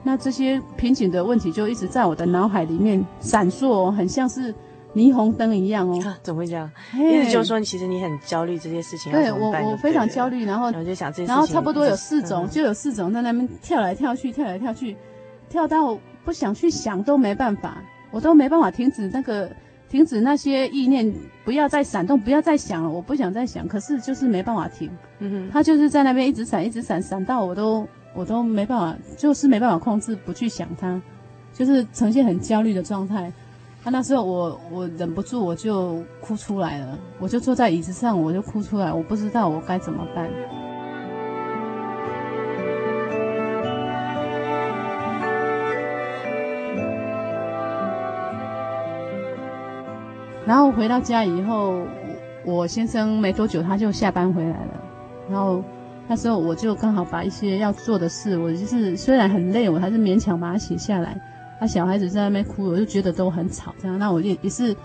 [0.03, 4.53] 那这些瓶颈的问题就一直在我的脑海里面闪烁，很像是
[4.95, 5.97] 霓虹灯一样哦。
[6.23, 6.69] 怎么会这样？
[6.95, 9.11] 意思就是说，其实你很焦虑这些事情。
[9.11, 14.97] 对我，我非常焦虑，然后然后就想这些，然后差不多有四种，就有四种在那边跳来跳去，跳来跳去，
[15.49, 17.77] 跳到不想去想都没办法。
[18.11, 19.49] 我都没办法停止那个，
[19.89, 24.89] 停止那些意念，不要再闪动，不要再想了，我不想再想，可是就是没办法停。
[25.19, 31.01] 嗯哼，他就是在那边一直闪，一直闪，闪到我都我都没办法，就是没办法控制，不去想他，
[31.53, 33.31] 就是呈现很焦虑的状态。
[33.83, 40.29] 啊，那时候我我忍不住我就哭出来了，我就坐在椅子上，我就哭出来，我不知道我该怎么办。
[50.49, 51.85] 然后回到家以后，
[52.43, 54.83] 我先生没多久他就下班回来了。
[55.29, 55.63] 然后
[56.07, 61.15] 那时候我就刚好把一些要做的事，我就是虽然很累，我还是勉强把它写下来。
[61.61, 63.99] 那，小孩子在那边哭，我就觉得都很吵，这样。
[63.99, 64.75] 那我也也是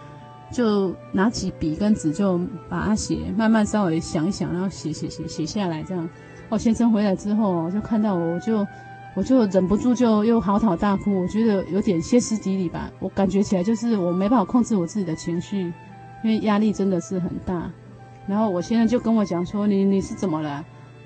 [0.53, 2.39] 就拿起笔跟纸就
[2.69, 6.07] 把它写，慢慢稍微想一想，然后写写写写下来，这样。
[6.51, 8.67] 我先生回来之后，就看到我，我就。
[9.15, 12.91] 我就忍不住就又嚎啕大哭，我觉得有点歇斯底里吧。
[12.99, 15.73] 我感觉起来就是我没办法控制我自己的情绪，
[16.23, 17.71] 因为压力真的是很大。
[18.27, 20.65] 然后我现在就跟我讲说：“你你是怎么了？”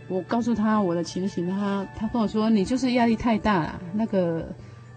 [0.09, 3.81] 我告诉他我的情形，他他跟我说：“你就是压力太大了。
[3.93, 4.49] 那个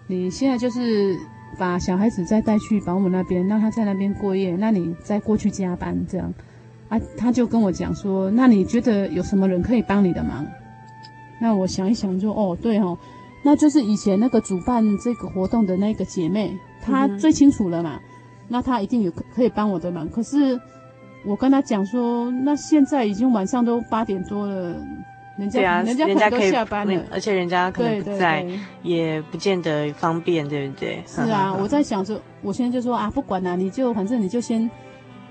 [0.06, 1.14] 你现在就是
[1.58, 6.32] 把小孩子再带去保姆那边，让他在那边过夜，那你再过去加班这样。”
[6.88, 10.46] 啊，他就跟我讲说：“那你觉得有什么人可以帮你的忙？”
[11.42, 12.96] 那我想一想就，就哦，对哦，
[13.42, 17.96] 那就是以前那个主办这个活动的那个姐妹，她最清楚了嘛。
[17.96, 18.02] 嗯、
[18.46, 20.08] 那她一定有可以帮我的忙。
[20.08, 20.58] 可是
[21.26, 24.76] 我跟她讲说，那现在已经晚上都八点多了，
[25.36, 31.02] 人家、啊、人家可能都下班了，而且人家可能不在，对对对，也不见得方便，对不对？
[31.04, 34.70] 是啊，我在想着，我现在就说啊，不管了，你就反正你就先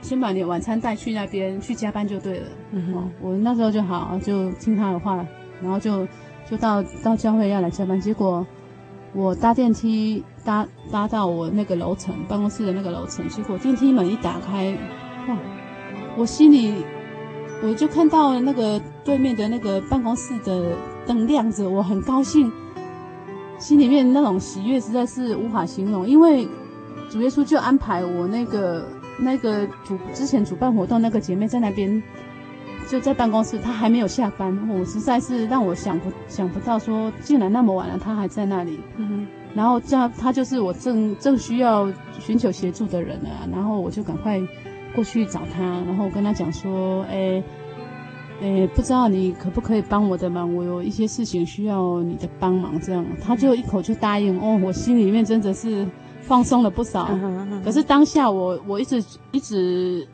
[0.01, 2.47] 先把你晚餐带去那边去加班就对了。
[2.71, 5.25] 嗯哼，我那时候就好，就听她的话。
[5.61, 6.07] 然后就
[6.49, 8.45] 就到到教会要来加班，结果
[9.13, 14.75] 我搭电梯搭搭到我那个楼层办公室的那个楼层，结果电梯门一打开，
[15.27, 15.37] 哇！
[16.17, 16.83] 我心里
[17.63, 22.51] 我就看到那个对面的那个办公室的灯亮着，我很高兴，
[23.59, 26.47] 心里面那种喜悦实在是无法形容，因为
[27.09, 28.87] 主耶稣就安排我那个
[29.17, 32.01] 那个主之前主办活动那个姐妹在那边。
[32.91, 38.81] 就在办公室，他还没有下班，我实在是让我想不想不到，说竟然那么晚了，他还在那里。
[38.97, 39.25] 嗯。
[39.55, 41.89] 然后这样，他就是我正正需要
[42.19, 43.47] 寻求协助的人啊。
[43.49, 44.41] 然后我就赶快
[44.93, 47.41] 过去找他，然后我跟他讲说，哎，
[48.41, 50.53] 诶，不知道你可不可以帮我的忙？
[50.53, 54.37] 我有一些事情需要你的帮忙。”这样，他就一口就答应。
[54.37, 55.87] 哦，我心里面真的是
[56.19, 57.09] 放松了不少。
[57.63, 60.05] 可是当下我我一直一直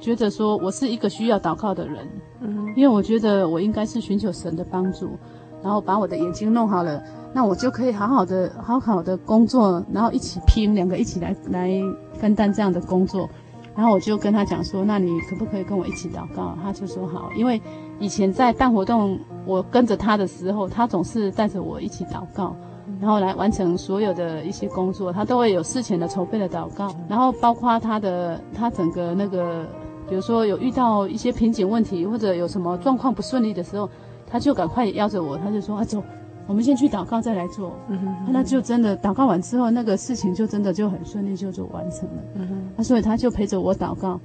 [0.00, 2.08] 觉得说，我是一个需要祷告的人。
[2.40, 5.16] 嗯因为我觉得我应该是寻求神的帮助，
[5.62, 11.70] 然后把我的眼睛弄好了，那我就可以好好的好好的工作，然后一起拼，两个一起来来
[12.12, 13.28] 分担这样的工作。
[13.76, 16.56] 然后我就跟他讲说，那你可不可以跟我一起祷告？
[16.62, 17.60] 他就说好，因为
[17.98, 22.54] 以前在办活动，我跟着他的时候，他总是带着我一起祷告，
[23.00, 29.66] 然后来完成所有的一些工作，他都会有事前的筹备的祷告，然后包括他的他整个那个，
[30.08, 33.88] 比如说有遇到一些瓶颈问题或者有什么状况不顺利的时候，
[34.26, 36.02] 他就赶快邀着我，他就说啊走。
[36.46, 37.72] 我们先去祷告，再来做。
[37.88, 42.22] 嗯哼，那就真的祷告完之后，那个事情就真的就很顺利，就就完成了。
[42.34, 44.20] 嗯哼，那所以他就陪着我祷告。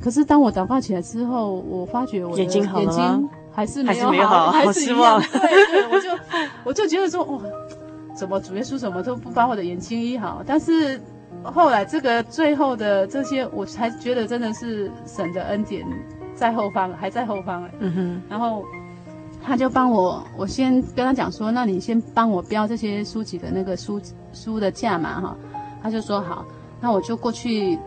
[0.00, 2.66] 可是当我祷告起来之后，我发觉我的眼睛
[3.52, 5.20] 还是没有好，还是 一样。
[5.20, 5.38] 对
[5.70, 6.08] 对，我就
[6.64, 7.40] 我就觉得说，哇，
[8.16, 10.42] 怎么主耶稣什么都不把我的眼睛医好？
[10.44, 11.00] 但是
[11.42, 15.86] 后来这个最后的这些，我才觉得真的是神的恩典
[16.34, 17.68] 在后方，还在后方。
[17.78, 18.64] 嗯哼，然后。
[19.42, 23.98] 他就帮我，我先跟他讲说，那你先帮我标这些书籍的那个书
[24.34, 25.36] 书的价嘛哈。
[25.82, 26.44] 他就说好，
[26.78, 27.78] 那我就过去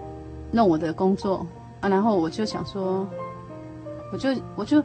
[0.52, 1.46] 弄我的工作
[1.80, 1.88] 啊。
[1.88, 3.08] 然后我就想说，
[4.12, 4.84] 我就我就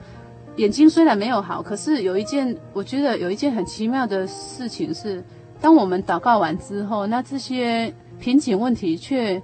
[0.57, 5.25] 眼睛虽然没有好，可是有一件我觉得有一件很奇妙的事情是，
[5.63, 7.91] 当我们祷告完之后，那这些
[8.21, 9.43] 瓶颈问题却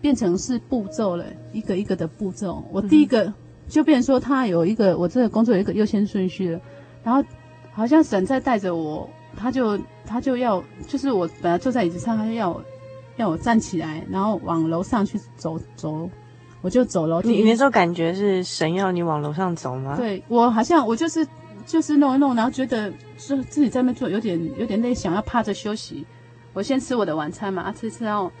[0.00, 2.64] 变成是步骤了，一个一个的步骤。
[2.72, 3.24] 我第一个。
[3.24, 3.34] 嗯
[3.66, 6.60] 就变成说，他有一个我这个工作有一个优先顺序了，
[7.02, 7.26] 然后
[7.72, 12.62] 好像神在带着我，他就他就要，就是我本来坐在椅子上，他就要我
[13.16, 16.10] 要我站起来，然后往楼上去走走，
[16.60, 17.30] 我就走楼梯。
[17.30, 19.96] 你那时候感觉是神要你往楼上走吗？
[19.96, 21.26] 对，我好像我就是
[21.64, 26.04] 就是弄一弄，然后觉得是自己在那做有点有点累，想要趴着休息。
[26.54, 28.32] 我先吃我的晚餐嘛，啊，吃吃然后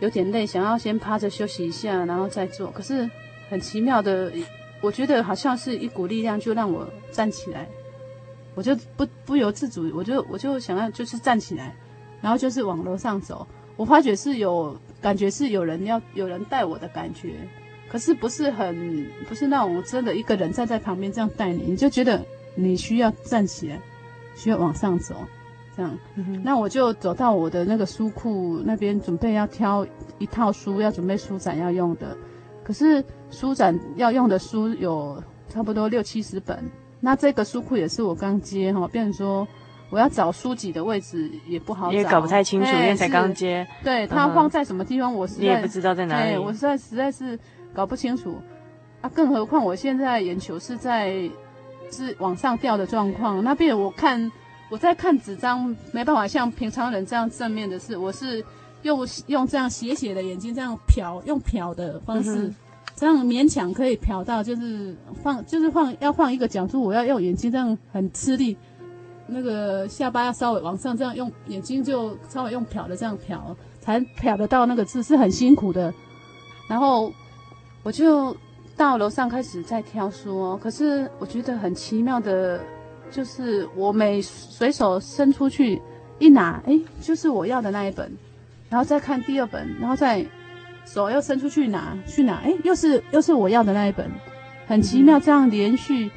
[0.00, 2.70] 有点累，想要先趴着休息一下，然后再做。
[2.70, 3.08] 可是
[3.48, 4.30] 很奇妙的。
[4.82, 7.68] 我觉得好像是一股力量，就让我站起来，
[8.56, 11.72] 我就不不由自主，我就我就想要就是站起来，
[12.20, 13.46] 然后就是往楼上走。
[13.76, 17.36] 我发觉是有感觉，是有人要有人带我的感觉，
[17.88, 22.20] 可是不是很不是那种真的一个人站在旁边这样带你，你就觉得
[22.56, 23.80] 你需要站起来，
[24.34, 25.14] 需要往上走，
[25.76, 25.98] 这样。
[26.16, 29.86] 嗯、那我就走到我的那个书库那边，准备要挑
[30.18, 32.16] 一套书，要准备书展要用的。
[32.64, 36.70] 可是书展要用的书有差不多六七十本，
[37.00, 39.46] 那这个书库也是我刚接哈，变成说
[39.90, 43.66] 我要找书籍的位置也不好找，也搞不太清楚，因为才刚接。
[43.82, 47.38] 对，它放在什么地方，我实在也不知道在哪里，我实在实在是
[47.74, 48.36] 搞不清楚
[49.00, 49.10] 啊！
[49.12, 51.28] 更何况我现在眼球是在
[51.90, 54.30] 是往上掉的状况，那边我看
[54.72, 58.44] 我在看纸张，没办法像平常人这样正面的是，我是。
[58.82, 62.54] 用用这样斜斜的眼睛这样瞟，用瞟的方式，嗯、
[62.96, 64.92] 这样勉强可以瞟到，就是
[65.22, 68.56] 放就是放要放一个角度，我要用眼睛这样很吃力，
[69.28, 73.38] 那个下巴要稍微往上，这样用眼睛就稍微用瞟的这样瞟，
[73.80, 75.94] 才瞟得到那个字，是很辛苦的。
[76.68, 77.12] 然后
[77.84, 78.36] 我就
[78.76, 82.60] 到楼上开始在挑书哦，可是我觉得很奇妙的，
[83.12, 85.80] 就是我每随手伸出去
[86.18, 88.10] 一拿，哎，就是我要的那一本。
[88.68, 90.26] 然后再看第二本，然后再
[90.86, 94.10] 手又伸出去拿去拿，哎，又是又是我要的那一本，
[94.66, 96.10] 很奇妙，这样连续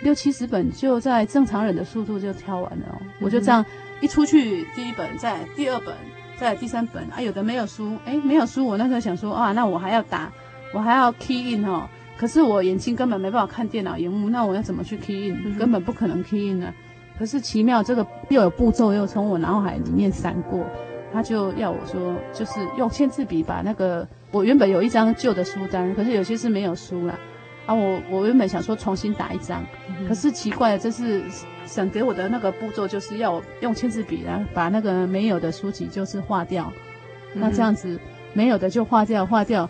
[0.00, 2.96] 六七十本就在正常人的速度就挑完了哦。
[3.02, 3.62] 嗯、我就这样
[4.00, 5.94] 一出去，第一本，再第二本，
[6.38, 10.32] 再第三本，啊，有的没有书，哎，没有书，我那时候想说啊，那我还要打，
[10.72, 11.86] 我还要 key in 哦，
[12.18, 16.74] 可是我眼睛根本没办法看电脑荧幕，那我要怎么去 key in？、嗯、根本不可能 key in 呢。
[17.18, 20.66] 可是奇妙，这个又有步骤，又从我脑海里面闪过。
[21.10, 27.18] 他就要我说，就是用签字笔把那个我原本有一张旧的书单，可是有些是没有书了
[27.64, 27.74] 啊。
[27.74, 31.22] 我我原本想说重新打一张，嗯、可是奇怪的，这是
[31.64, 36.70] 想给我的那个步骤，就是要我用签字笔然后把那个没有的书籍就是划掉。
[37.34, 37.98] 嗯、那这样子
[38.34, 39.68] 没有的就划掉，划掉，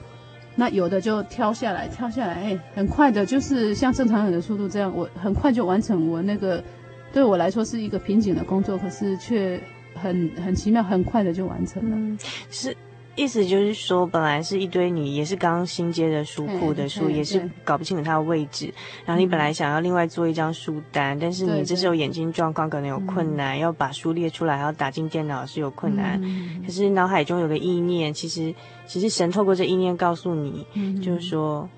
[0.59, 6.63] 那有的就挑下来，挑下来，哎，很快的，就是像正常人的速度这样，我很快就完成我那个
[7.13, 9.59] 对我来说是一个瓶颈的工作，可是却。
[10.01, 12.19] 很很奇妙，很快的就完成了。
[12.53, 12.77] 是，
[13.19, 18.73] 意思就是说，本来是一堆你也是刚新接的书库的书，也是搞不清楚它的位置。
[19.05, 26.23] 然后你本来想要另外做一张书单，但是你这时候眼睛状况可能有困难，要把书列出来，还要打进电脑是有困难。
[26.65, 28.55] 可是脑海中有个意念，其实
[28.87, 30.65] 其实神透过这意念告诉你，
[31.03, 31.69] 就是说。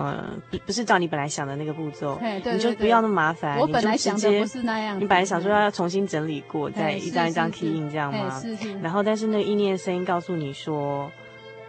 [0.00, 3.58] 呃，不不是照你本来想的那个步骤，对对对，你就不要那么麻烦。
[3.58, 8.40] 我本来想的不是那样，你本来想说要重新整理过，再一张一张 key in 这样吗？
[8.40, 8.72] 是是。
[8.80, 11.10] 然后，但是那个意念声音告诉你说，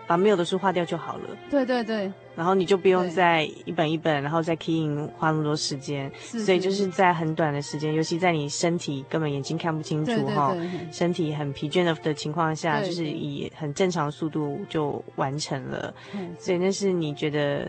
[0.07, 1.29] 把没有的书划掉就好了。
[1.49, 2.11] 对对对。
[2.33, 6.09] 然后你就不用再一本一本，然后再 key in 花那么多时间。
[6.21, 10.55] 所以就是在很短的时间，尤其在你身体根本眼睛看不清楚哈，
[10.91, 15.93] 身体很疲倦的的情况下，就是以很正常的速度就完成了。
[16.39, 17.67] 所以那是你觉得。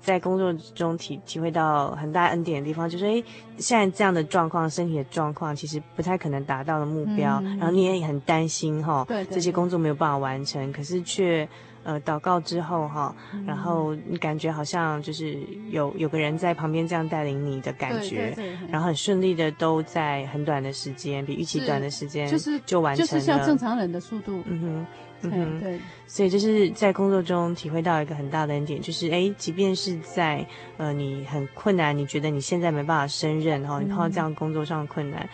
[0.00, 3.24] 在工作中体体会到很大恩典的地方，就是诶，
[3.58, 11.46] 现在这样的状况，身体的状况其实不太可能达到的目标，嗯、然后你也很担心哈，对，这些工作没有办法完成，可是却
[11.84, 13.14] 呃祷告之后哈，
[13.46, 15.38] 然后你感觉好像就是
[15.70, 18.34] 有有个人在旁边这样带领你的感觉，
[18.70, 24.86] 然后很顺利的都在很短的时间，比预期短的时间就是就完成了，就是像正常人的速度，嗯哼。
[25.20, 35.28] 嗯哼，对，所以就是在工作中体会到一个很大的恩典，就是哎，即便是在呃你很困难，你觉得你现在没办法胜任哈，你碰到这样工作上的困难，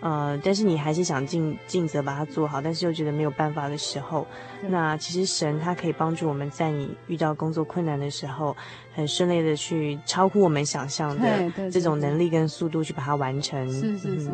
[0.00, 4.26] 呃，但是你还是想尽尽责把它做好，但是又觉得没有办法的时候，
[4.68, 8.56] 那其实神他可以帮助我们在你遇到工作困难的时候，
[8.94, 13.68] 很顺利的去超乎我们想象的这种能力跟速度去把它完成。
[13.72, 14.30] 是是是。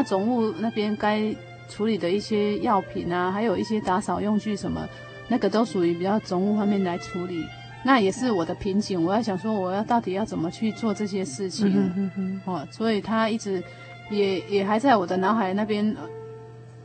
[0.00, 1.30] 他总务那边该
[1.68, 4.88] 处理的一些药品啊，还有一些打扫用具什么，
[5.28, 7.44] 那个都属于比较总务方面来处理。
[7.84, 11.68] 那也是我的瓶颈，我要想说，我要到底要怎么去做这些事情？
[11.68, 13.62] 嗯哼哼哦，所以他一直
[14.10, 15.94] 也也还在我的脑海那边，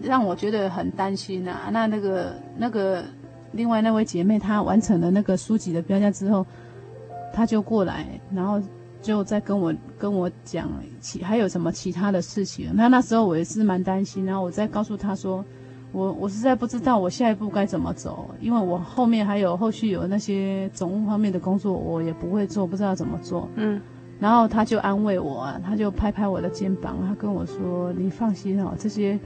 [0.01, 1.69] 让我觉得很担心啊。
[1.71, 3.01] 那那个那个
[3.53, 6.45] 另外那位姐妹，她完成了那个书籍的标价之后，
[7.33, 8.05] 她就过来，
[8.35, 8.61] 然后。
[9.05, 10.67] 就在跟我跟我讲
[10.99, 15.45] 其还有什么其他的事情，那那时候我也是蛮担心，然后我再告诉他说，
[15.91, 23.47] 我我实在不知道我下一步该怎么走，因为我后面还有后续有那些总务方面的工作，我也不会做，不知道怎么做。
[23.53, 23.79] 嗯，
[24.19, 29.19] 然后他就安慰我，他就拍拍我的肩膀，他跟我说：“你放心哦，这些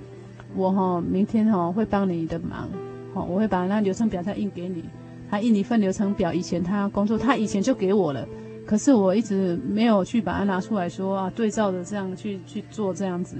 [0.56, 2.68] 我哈明天哈会帮你的忙，
[3.14, 4.84] 好，我会把那流程表再印给你，
[5.30, 8.28] 他印一份流程表，以前他工作他以前就给我了。”
[8.70, 13.36] 可是我一直没有去把它拿出来说啊，对照着这样去去做这样子，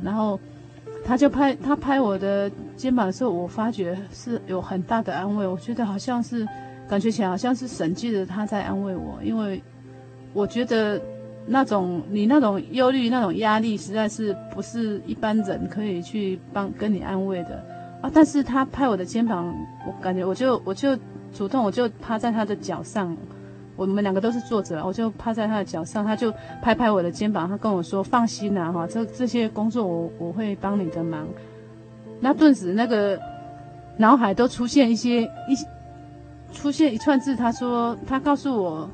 [0.00, 0.38] 然后
[1.04, 6.46] 他就拍他拍我的肩膀的时候，我发觉是有很大的安慰，我觉得好像是
[6.88, 9.60] 感觉起来好像是神借着他在安慰我，因为
[10.32, 11.02] 我觉得
[11.46, 17.60] 那种你那种忧虑那种压力实在是不是一般人可以去帮跟你安慰的
[18.02, 19.52] 啊，但是他拍我的肩膀，
[19.84, 20.96] 我感觉我就我就
[21.34, 23.16] 主动我就趴在他的脚上。
[23.76, 31.26] 我们两个都是坐着，我就趴在他的脚上，他就拍拍我的肩膀，他跟我说：“放心呐，哈，这这些工作我我会帮你的忙。”
[32.20, 33.18] 那顿时那个
[33.96, 35.56] 脑海都出现一些一
[36.52, 38.90] 出现一串字，他说他告诉我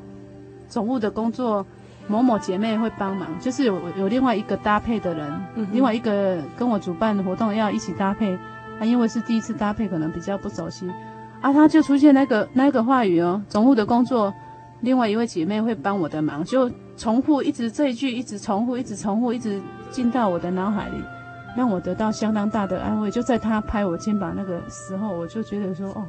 [0.68, 1.66] 总务的工作
[2.06, 8.38] 某某姐妹会帮忙，就是有有另外一个搭配的人，嗯、另外一个跟我主办的活动要一起搭配，
[8.78, 10.88] 他因为是第一次搭配，可能比较不熟悉
[11.40, 14.32] 啊，他就出现那个那个话语哦，总务的工作。
[14.80, 19.60] 另外一位姐妹会帮我的忙，就重复一直这一句，一直重复，一直重复，一直
[19.90, 21.02] 进到我的脑海里，
[21.56, 23.10] 让我得到相当大的安慰。
[23.10, 26.04] 就在她拍我肩膀那个时候，我就觉得说，哦，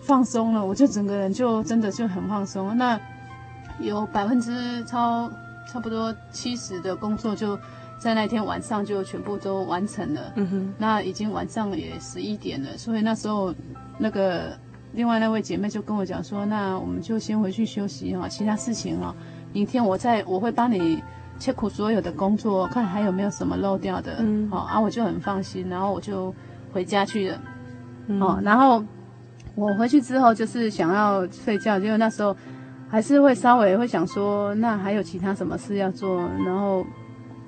[0.00, 2.76] 放松了，我就整个人就真的就很放松。
[2.76, 2.98] 那
[3.78, 5.30] 有百分之超
[5.70, 7.56] 差不多七十的工作就
[7.98, 10.32] 在那天晚上就全部都完成了。
[10.36, 13.54] 嗯哼，那已经晚上也十一点了，所以那时候
[13.98, 14.56] 那个。
[14.92, 19.14] 另外那位姐妹就跟我讲说，那我们就先回去休息哈，其他事情哈，
[19.52, 21.00] 明天我再我会帮你
[21.38, 26.34] 切苦所有的工作，看还有没有什么漏掉的，嗯，好啊，我就很放心，然后我就
[26.72, 27.36] 回家去了，
[28.18, 28.84] 哦、嗯，然后
[29.54, 32.36] 我回去之后就是想要睡觉，因为那时候
[32.88, 36.84] 还是会稍微会想说，那还有其他什么事要做，然后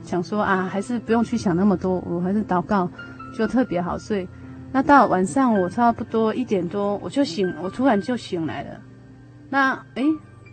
[0.04, 2.88] 想说啊，还是不用去想那么多，我还是祷告
[3.36, 4.28] 就特别好睡。
[4.74, 8.70] 那到晚上我差不多一点多我就醒，我突然就醒来了。
[9.50, 10.04] 那诶，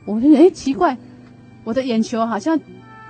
[0.05, 0.97] 我就诶奇怪，
[1.63, 2.59] 我的眼球好像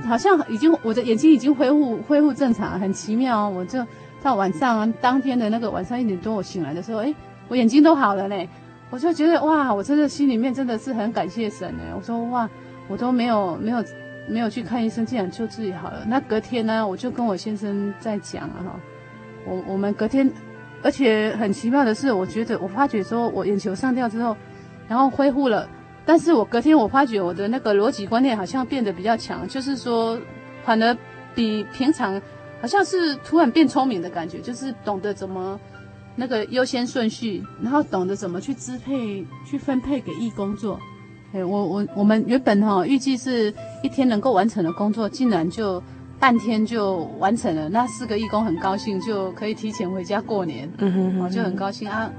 [0.08, 3.50] 好像已经我的眼睛已经恢复恢复正常，很奇妙哦。
[3.50, 3.84] 我就
[4.22, 7.16] 到晚上当天的那个晚上一点多我醒来的时候，诶，
[7.48, 8.36] 我眼睛都好了呢。
[8.92, 11.84] 我就觉得哇，我真的心里面真的是很感谢神呢。
[11.96, 12.48] 我说哇，
[12.88, 13.84] 我都没有没有
[14.30, 16.06] 没有去看医生，竟然就自己好了。
[16.08, 18.80] 那隔天呢，我就跟我先生在讲了哈，
[19.48, 20.32] 我我们隔天。
[20.82, 24.36] 而且很奇妙的是，我觉得我发觉说我眼球上吊之后，
[24.88, 25.68] 然后恢复了，
[26.06, 30.20] 但是我隔天我发觉我的那个逻辑观念好像变得比较强，就是说
[30.64, 30.96] 反而
[31.36, 32.22] 比平常
[32.62, 35.60] 好像是突然变聪明的感觉，就是懂得怎么
[36.16, 40.80] 那个优先顺序，然后懂得怎么去支配、去分配给义工作。
[41.34, 43.54] 哎，我我我们原本哈、哦、预计是
[43.84, 45.84] 一天能够完成的工作，竟然就。
[46.20, 52.12] 半天就完成了，那四个义工很高兴，就可以提前回家过年，嗯哼，哼，我就很高兴啊。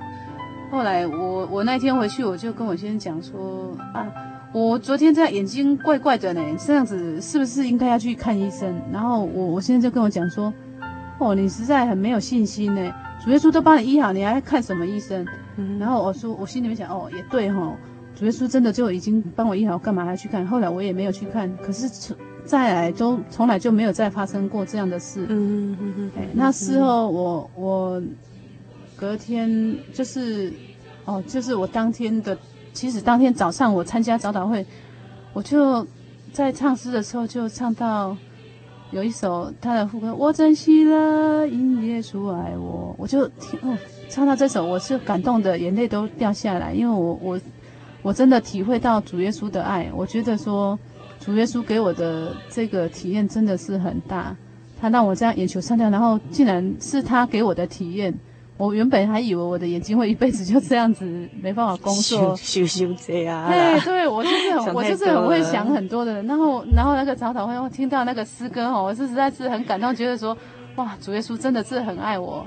[0.70, 4.06] 后来我我那天回去，我就跟我先生讲说啊，
[4.54, 8.74] 我昨天这样眼睛怪怪的呢，这样子是不是应该要去看医生？
[8.90, 10.50] 然后我我先生就跟我讲说，
[11.18, 12.92] 哦，你实在很没有信心呢，
[13.22, 15.26] 主耶稣都帮你医好，你还看什么医生？
[15.56, 17.76] 嗯，然后我说我心里面想，哦，也对哈、哦，
[18.14, 20.46] 主耶稣真的就已经帮我医好，干嘛还去看？
[20.46, 22.14] 后来我也没有去看，可是。
[22.50, 25.24] 再来都从来就没有再发生过这样的事。
[25.28, 26.26] 嗯嗯嗯嗯。
[26.34, 28.02] 那事后我我
[28.96, 30.52] 隔天就是
[31.04, 32.36] 哦，就是我当天的，
[32.72, 34.66] 其实当天早上我参加早祷会，
[35.32, 35.86] 我就
[36.32, 38.16] 在唱诗的时候就唱到
[38.90, 43.78] 有一首他的副歌，我珍惜了因耶稣爱我，我就听哦，
[44.08, 47.40] 唱到这首我是感动的眼泪都掉下来，因为我我
[48.02, 50.76] 我真的体会到主耶稣的爱，我觉得说。
[51.20, 54.34] 主耶稣给我的这个体验真的是很大，
[54.80, 58.12] 他让我这样眼球上吊，然后竟然是他给我的体验。
[58.56, 61.04] 我原本还以为我的眼睛会一辈子就这样子
[61.40, 63.50] 没办法工作，修修这样。
[63.50, 66.26] 对对，我就是很我就是很会想很多的人。
[66.26, 70.36] 然后然后那个早祷会，我听到那个诗歌哦，我是实在是很感动，觉得说
[70.76, 72.46] 哇，主耶稣真的是很爱我。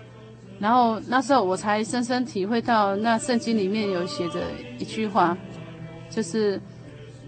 [0.60, 4.40] 然后那时候我才深深体会到，那圣经里面有写着
[4.78, 5.38] 一句话，
[6.10, 6.60] 就是。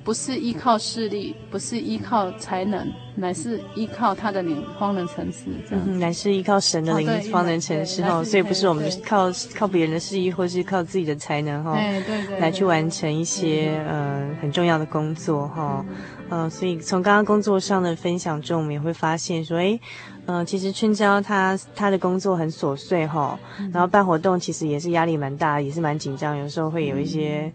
[0.06, 5.46] 不是依靠势力，不是依靠才能，乃是依靠他的灵方能成事。
[5.68, 8.24] 这样、嗯，乃是依靠神的灵方能成事哈。
[8.24, 15.84] 所以不是我们靠靠别人的势力，或是靠自己的才能哈，对对对，来去完成一些嗯、呃、很重要的工作哈。
[16.30, 19.82] 嗯、呃，所以从刚刚工作上的分享中，我们也会发现说，诶，
[20.28, 23.40] 嗯、呃，其实春娇她她的工作很琐碎哈，
[23.74, 27.52] 然后办活动其实也是压力蛮大，也是蛮紧张，有时候会有一些。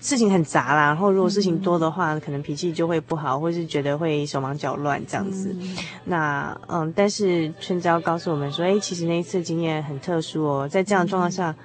[0.00, 5.54] 事情很杂啦，然后如果事情多的话，嗯、可能脾气就会不好，或是觉得会手忙脚乱这样子。
[5.58, 11.56] 嗯那嗯，但是春娇告诉我们说，哎，其实那一次经验很特殊哦，在这样的状况下，嗯、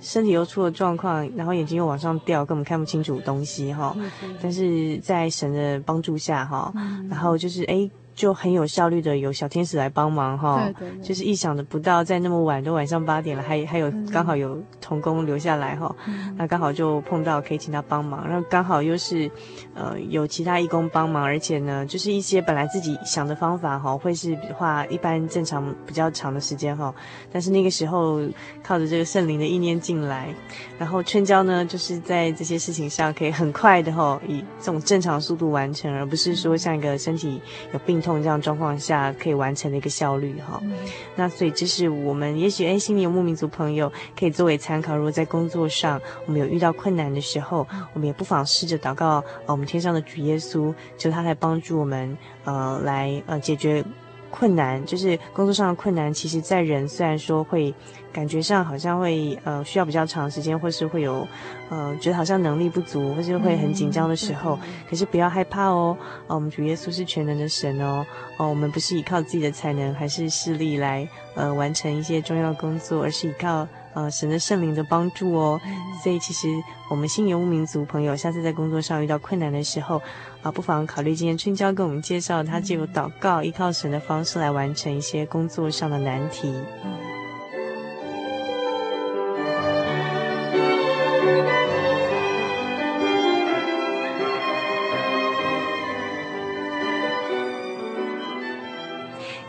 [0.00, 3.96] 身体又出了状况，然后眼睛又往上掉，根本看不清楚东西哈。
[3.96, 7.88] 嗯、但是在神的帮助下哈，嗯、然后就是哎。
[8.16, 19.30] 就很有效率的有小天使来帮忙哈，对对对，就是意想的不到，在那么晚都晚上八点了，还还有刚好有童工留下来哈，嗯、那刚好就碰到可以请他帮忙，然后刚好又是
[19.74, 26.94] 呃有其他义工帮忙，而且呢就是一些本来自己想的方法哈，会是花一般正常比较长的时间哈，
[27.30, 28.22] 但是那个时候
[28.64, 30.34] 靠着这个圣灵的意念进来，
[30.78, 37.42] 然后春娇呢就是在这些事情上可以很快的哈，以这种正常速度完成，而不是说像一个身体
[37.74, 38.00] 有病。
[38.22, 40.72] 这样状况下可以完成的一个效率哈，嗯、
[41.14, 44.96] 那所以这是我们也许哎，心里有牧民族朋友可以作为参考。
[44.96, 53.84] 如果在工作上我们有遇到困难的时候，我们也不妨试着祷告啊，我们天上的主耶稣，求他来帮助我们，呃，来呃解决。
[54.30, 57.74] 困难就是工作上的困难，其实，在人虽然说会
[58.12, 61.26] 感觉上好像会呃需要比较长时间，或是会有
[61.70, 65.96] 呃觉得好像能力不足，或是会很紧张的时候，嗯、可是不要害怕哦。
[66.26, 68.04] 哦，我们主耶稣是全能的神哦。
[68.38, 73.66] 哦，我们不是依靠自己的才能还是势力来呃完成一些重要的工作，而是依靠。
[73.96, 75.58] 呃，神的圣灵的帮助哦，
[76.02, 76.48] 所以其实
[76.90, 80.02] 我们新游牧民族朋友，下次在工作上遇到困难的时候，
[80.42, 86.52] 啊，不妨考虑今天春娇跟我们介绍，他借由祷告，依靠神的方式来完成一些工作上的难题。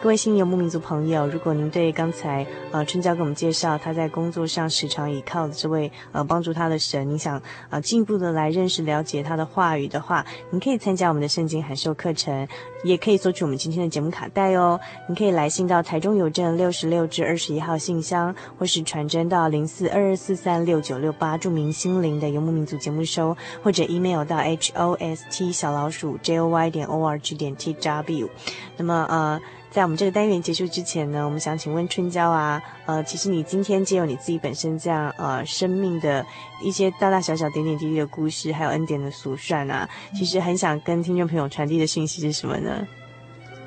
[0.08, 12.47] 各位新游牧民族朋友，如果您对刚才呃春娇给我们介绍他在工作上时常倚靠的这位呃帮助他的神，您想呃进一步的来认识了解他的话语的话，您可以参加我们的圣经函授课程，
[12.86, 14.80] 也可以索取我们今天的节目卡带哦。
[15.10, 27.53] 您可以来信到台中邮政六十六至二十一号信箱，或是传真到零四二二四三六九六八，注明心灵的游牧民族节目收，或者 email 到 h o s t 小老鼠 j o y 点 o r g 点
[27.58, 28.30] t w。
[28.78, 29.41] 那么呃。
[29.78, 36.25] 在我们这个单元结束之前呢，我们想请问春娇啊，呃，其实你今天借由你自己本身这样呃生命的
[36.63, 42.88] 一些大大小小点点滴滴的故事，还有恩典的数算啊，其实很想跟听众朋友传递的信息是什么呢？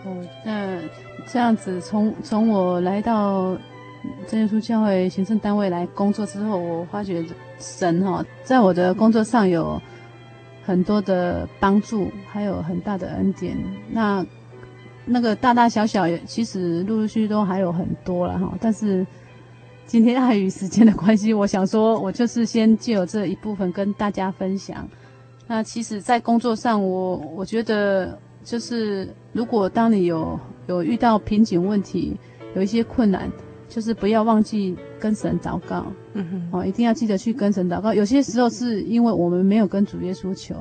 [0.04, 0.10] 哦，
[0.44, 0.80] 那
[1.28, 3.56] 这样子从从我来到
[4.26, 7.24] 真耶稣教会行政单位来工作之后，我发觉
[7.60, 9.80] 神哈，在我的工作上有
[10.64, 13.56] 很多的帮助，还有很大的恩典。
[13.88, 14.26] 那
[15.04, 18.52] 那个大大小小，其实陆陆续续都还有很多了哈。
[18.60, 19.06] 但是
[19.86, 24.88] 今天碍于时间的关系，我想说，我就是先借由这一部分跟大家分享。
[25.46, 30.38] 那其实，在工作上我，我我觉得就是，如果当你有
[30.68, 32.16] 有遇到瓶颈问题，
[32.54, 33.28] 有一些困难，
[33.68, 37.92] 就是不要忘记跟神祷告，嗯哼，哦，一定要记得去跟神祷告。
[37.92, 40.54] 有些时候是因为我们没有跟主耶稣求，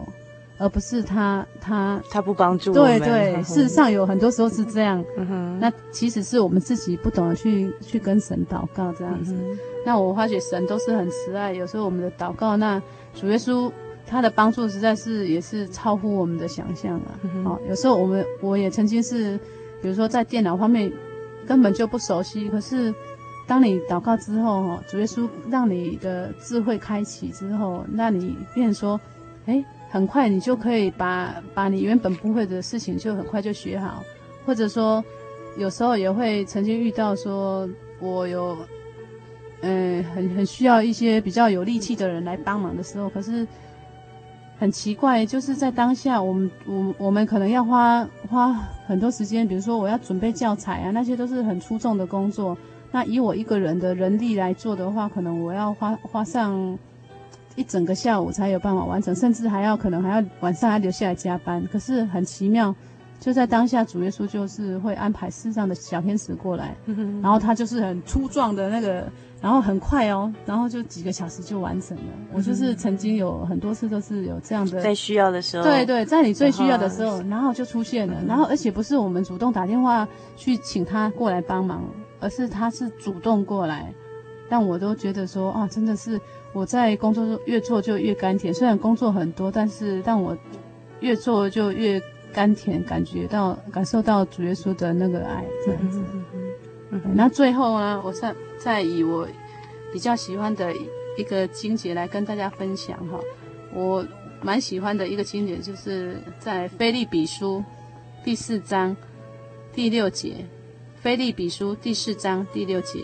[0.59, 2.99] 而不是他他他不帮助我们。
[2.99, 5.03] 对对，嗯、事实上有很多时候是这样。
[5.17, 9.33] 嗯哼，那其实是我们自己不懂得去去跟神祷告这样子。
[9.33, 12.79] 嗯、那我发觉神都是很慈爱，有时候我们的祷告，那
[13.15, 13.71] 主耶稣
[14.05, 17.19] 他的帮助实在是也是超乎我们的想象啊。
[17.45, 19.39] 哦，有时候我们我也曾经是，
[19.81, 20.91] 比如说在电脑方面。
[21.47, 22.93] 根本就不熟悉，可是
[23.47, 29.01] 当你祷告之后，哈，主耶稣让你的智慧开启之后，那你变说，
[29.47, 34.03] 哎，很快你就可以把把你原本不会的事情就很快就学好，
[34.45, 35.03] 或者说
[35.57, 37.67] 有时候也会曾经遇到说，
[37.99, 38.57] 我有，
[39.61, 43.47] 嗯，很很需要一些比较有力气的人来帮忙的时候，可是。
[44.61, 48.53] 很奇怪，就是在当下，我们我我们可能要花花
[48.85, 52.57] 很多时间，比如说我要准备教材啊，那些都是很出众的工作。
[52.91, 56.77] 那以我一个人的人力来做的话，可能我要花花上
[57.55, 61.67] 一整个下午才有办法完成，甚至还要可能还要晚上还留下来加班。
[61.71, 62.73] 可是很奇妙，
[63.19, 66.75] 就在当下，主耶稣就是会安排世上的小天使过来，
[67.21, 69.07] 然后他就是很粗壮的那个。
[69.41, 72.03] 然后很快哦，然后就几个小时就完成了。
[72.17, 78.15] 嗯、我就是曾经有很多次都是有这样的，在需要的时候，对对，在你最需要的时候，然后，然后就出现了。
[78.19, 81.85] 嗯、然后而且不是我们主动打电话去请他过来帮忙，
[82.19, 83.93] 而是他是主动过来。
[84.49, 86.19] 但我都觉得说啊，真的是
[86.53, 88.53] 我在工作中越做就越甘甜。
[88.53, 90.37] 虽然工作很多，但是但我
[90.99, 92.01] 越做就越
[92.33, 96.01] 甘甜，感觉到感受到主耶稣的那个爱这样子。
[97.13, 99.27] 那最后呢，我再再以我
[99.93, 100.73] 比较喜欢的
[101.17, 103.19] 一个经节来跟大家分享哈。
[103.73, 104.05] 我
[104.41, 107.63] 蛮喜欢的一个经节，就是在腓立比书
[108.23, 108.95] 第四章
[109.71, 110.45] 第六节。
[111.01, 112.99] 腓立比书第四章第六节，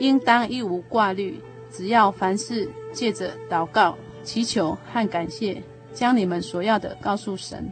[0.00, 1.38] 应当一无挂虑，
[1.76, 5.62] 只要凡事借着祷告、祈求和感谢，
[5.92, 7.70] 将你们所要的告诉神，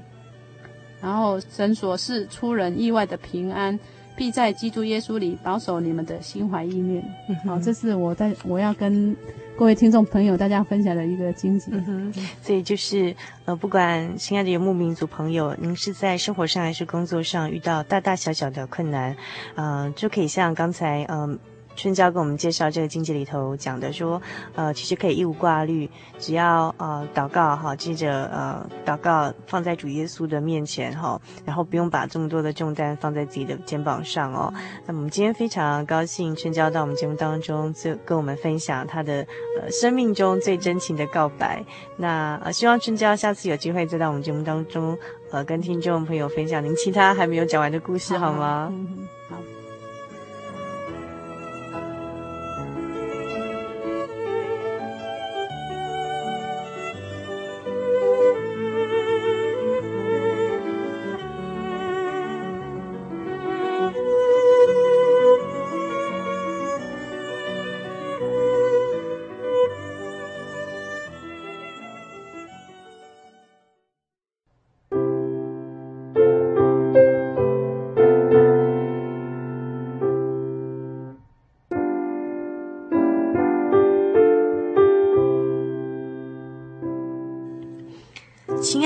[1.00, 3.78] 然后神所示出人意外的平安。
[4.16, 7.04] 必在基督耶稣里保守你们的心怀意念。
[7.28, 9.16] 嗯、好，这是我在我要跟
[9.58, 11.72] 各位听众朋友大家分享的一个经节。
[11.72, 13.12] 嗯哼，所以就是
[13.44, 19.16] 呃，不管亲爱的游牧民族朋友，您是在生活上还是工作上遇到大大小小的困难，
[19.56, 21.30] 呃，就可以像刚才嗯。
[21.32, 21.38] 呃
[21.76, 24.20] 春娇跟我们介绍这个经济里头讲的说，
[24.54, 34.52] 呃，其实可以一无挂虑，只要呃祷告哈，记着呃祷告放在主耶稣的面前哈，然后不用把这么多的重担放在自己的肩膀上哦。
[34.86, 39.26] 那么我们今天非常高兴春娇到我们节目当中，就跟我们分享她的
[39.60, 41.64] 呃生命中最真情的告白。
[41.96, 44.96] 那呃希望春娇下次有机会再到我们节目当中，
[45.30, 48.68] 呃跟听众朋友分享您其他还没有讲完的故事好吗？
[48.72, 49.03] 嗯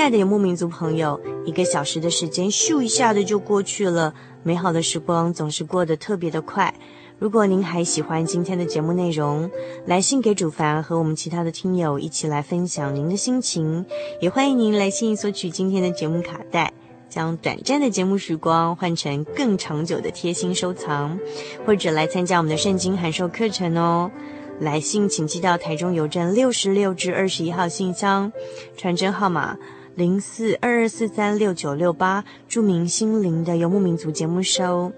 [0.09, 6.73] 的游牧民族朋友，一个小时的时间咻一下的就过去了，美好的时光总是过得特别的快。
[7.17, 9.51] 如果您还喜欢今天的节目内容，
[9.85, 13.85] 来信给主凡和我们其他的听友一起来分享您的心情，
[14.21, 16.71] 也欢迎您来信索取今天的节目卡带，
[17.09, 21.19] 将短暂的节目时光换成更长久的贴心收藏，
[21.65, 24.09] 或者来参加我们的圣经函授课程哦。
[24.61, 28.31] 来信请寄到台中邮政六十六至二十一号信箱，
[28.77, 29.57] 传真号码。
[29.99, 34.89] 零四二二四三六九六八，著名心灵的游牧民族节目收。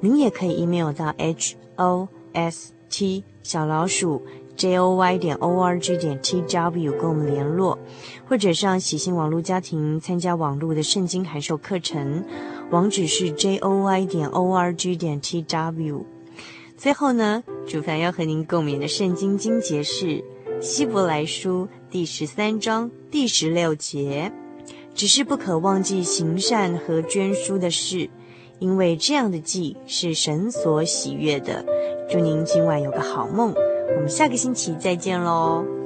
[0.00, 4.22] 您也可以 email 到 h o s t 小老鼠
[4.56, 7.76] j o y 点 o r g 点 t w 跟我们联络，
[8.26, 12.24] 或者上喜信网络家庭参加网络的圣经函授课程，
[12.70, 16.06] 网址是 j o y 点 o r g 点 t w。
[16.78, 20.06] 最后呢，主凡要和您共勉的圣经经节是
[20.62, 24.32] 《希伯来书》第十三章第十六节，
[24.96, 28.08] 只是不可忘记行善和捐书的事，
[28.58, 31.62] 因为这样的祭是神所喜悦的。
[32.10, 33.54] 祝您今晚有个好梦，
[33.94, 35.85] 我们下个星期再见喽。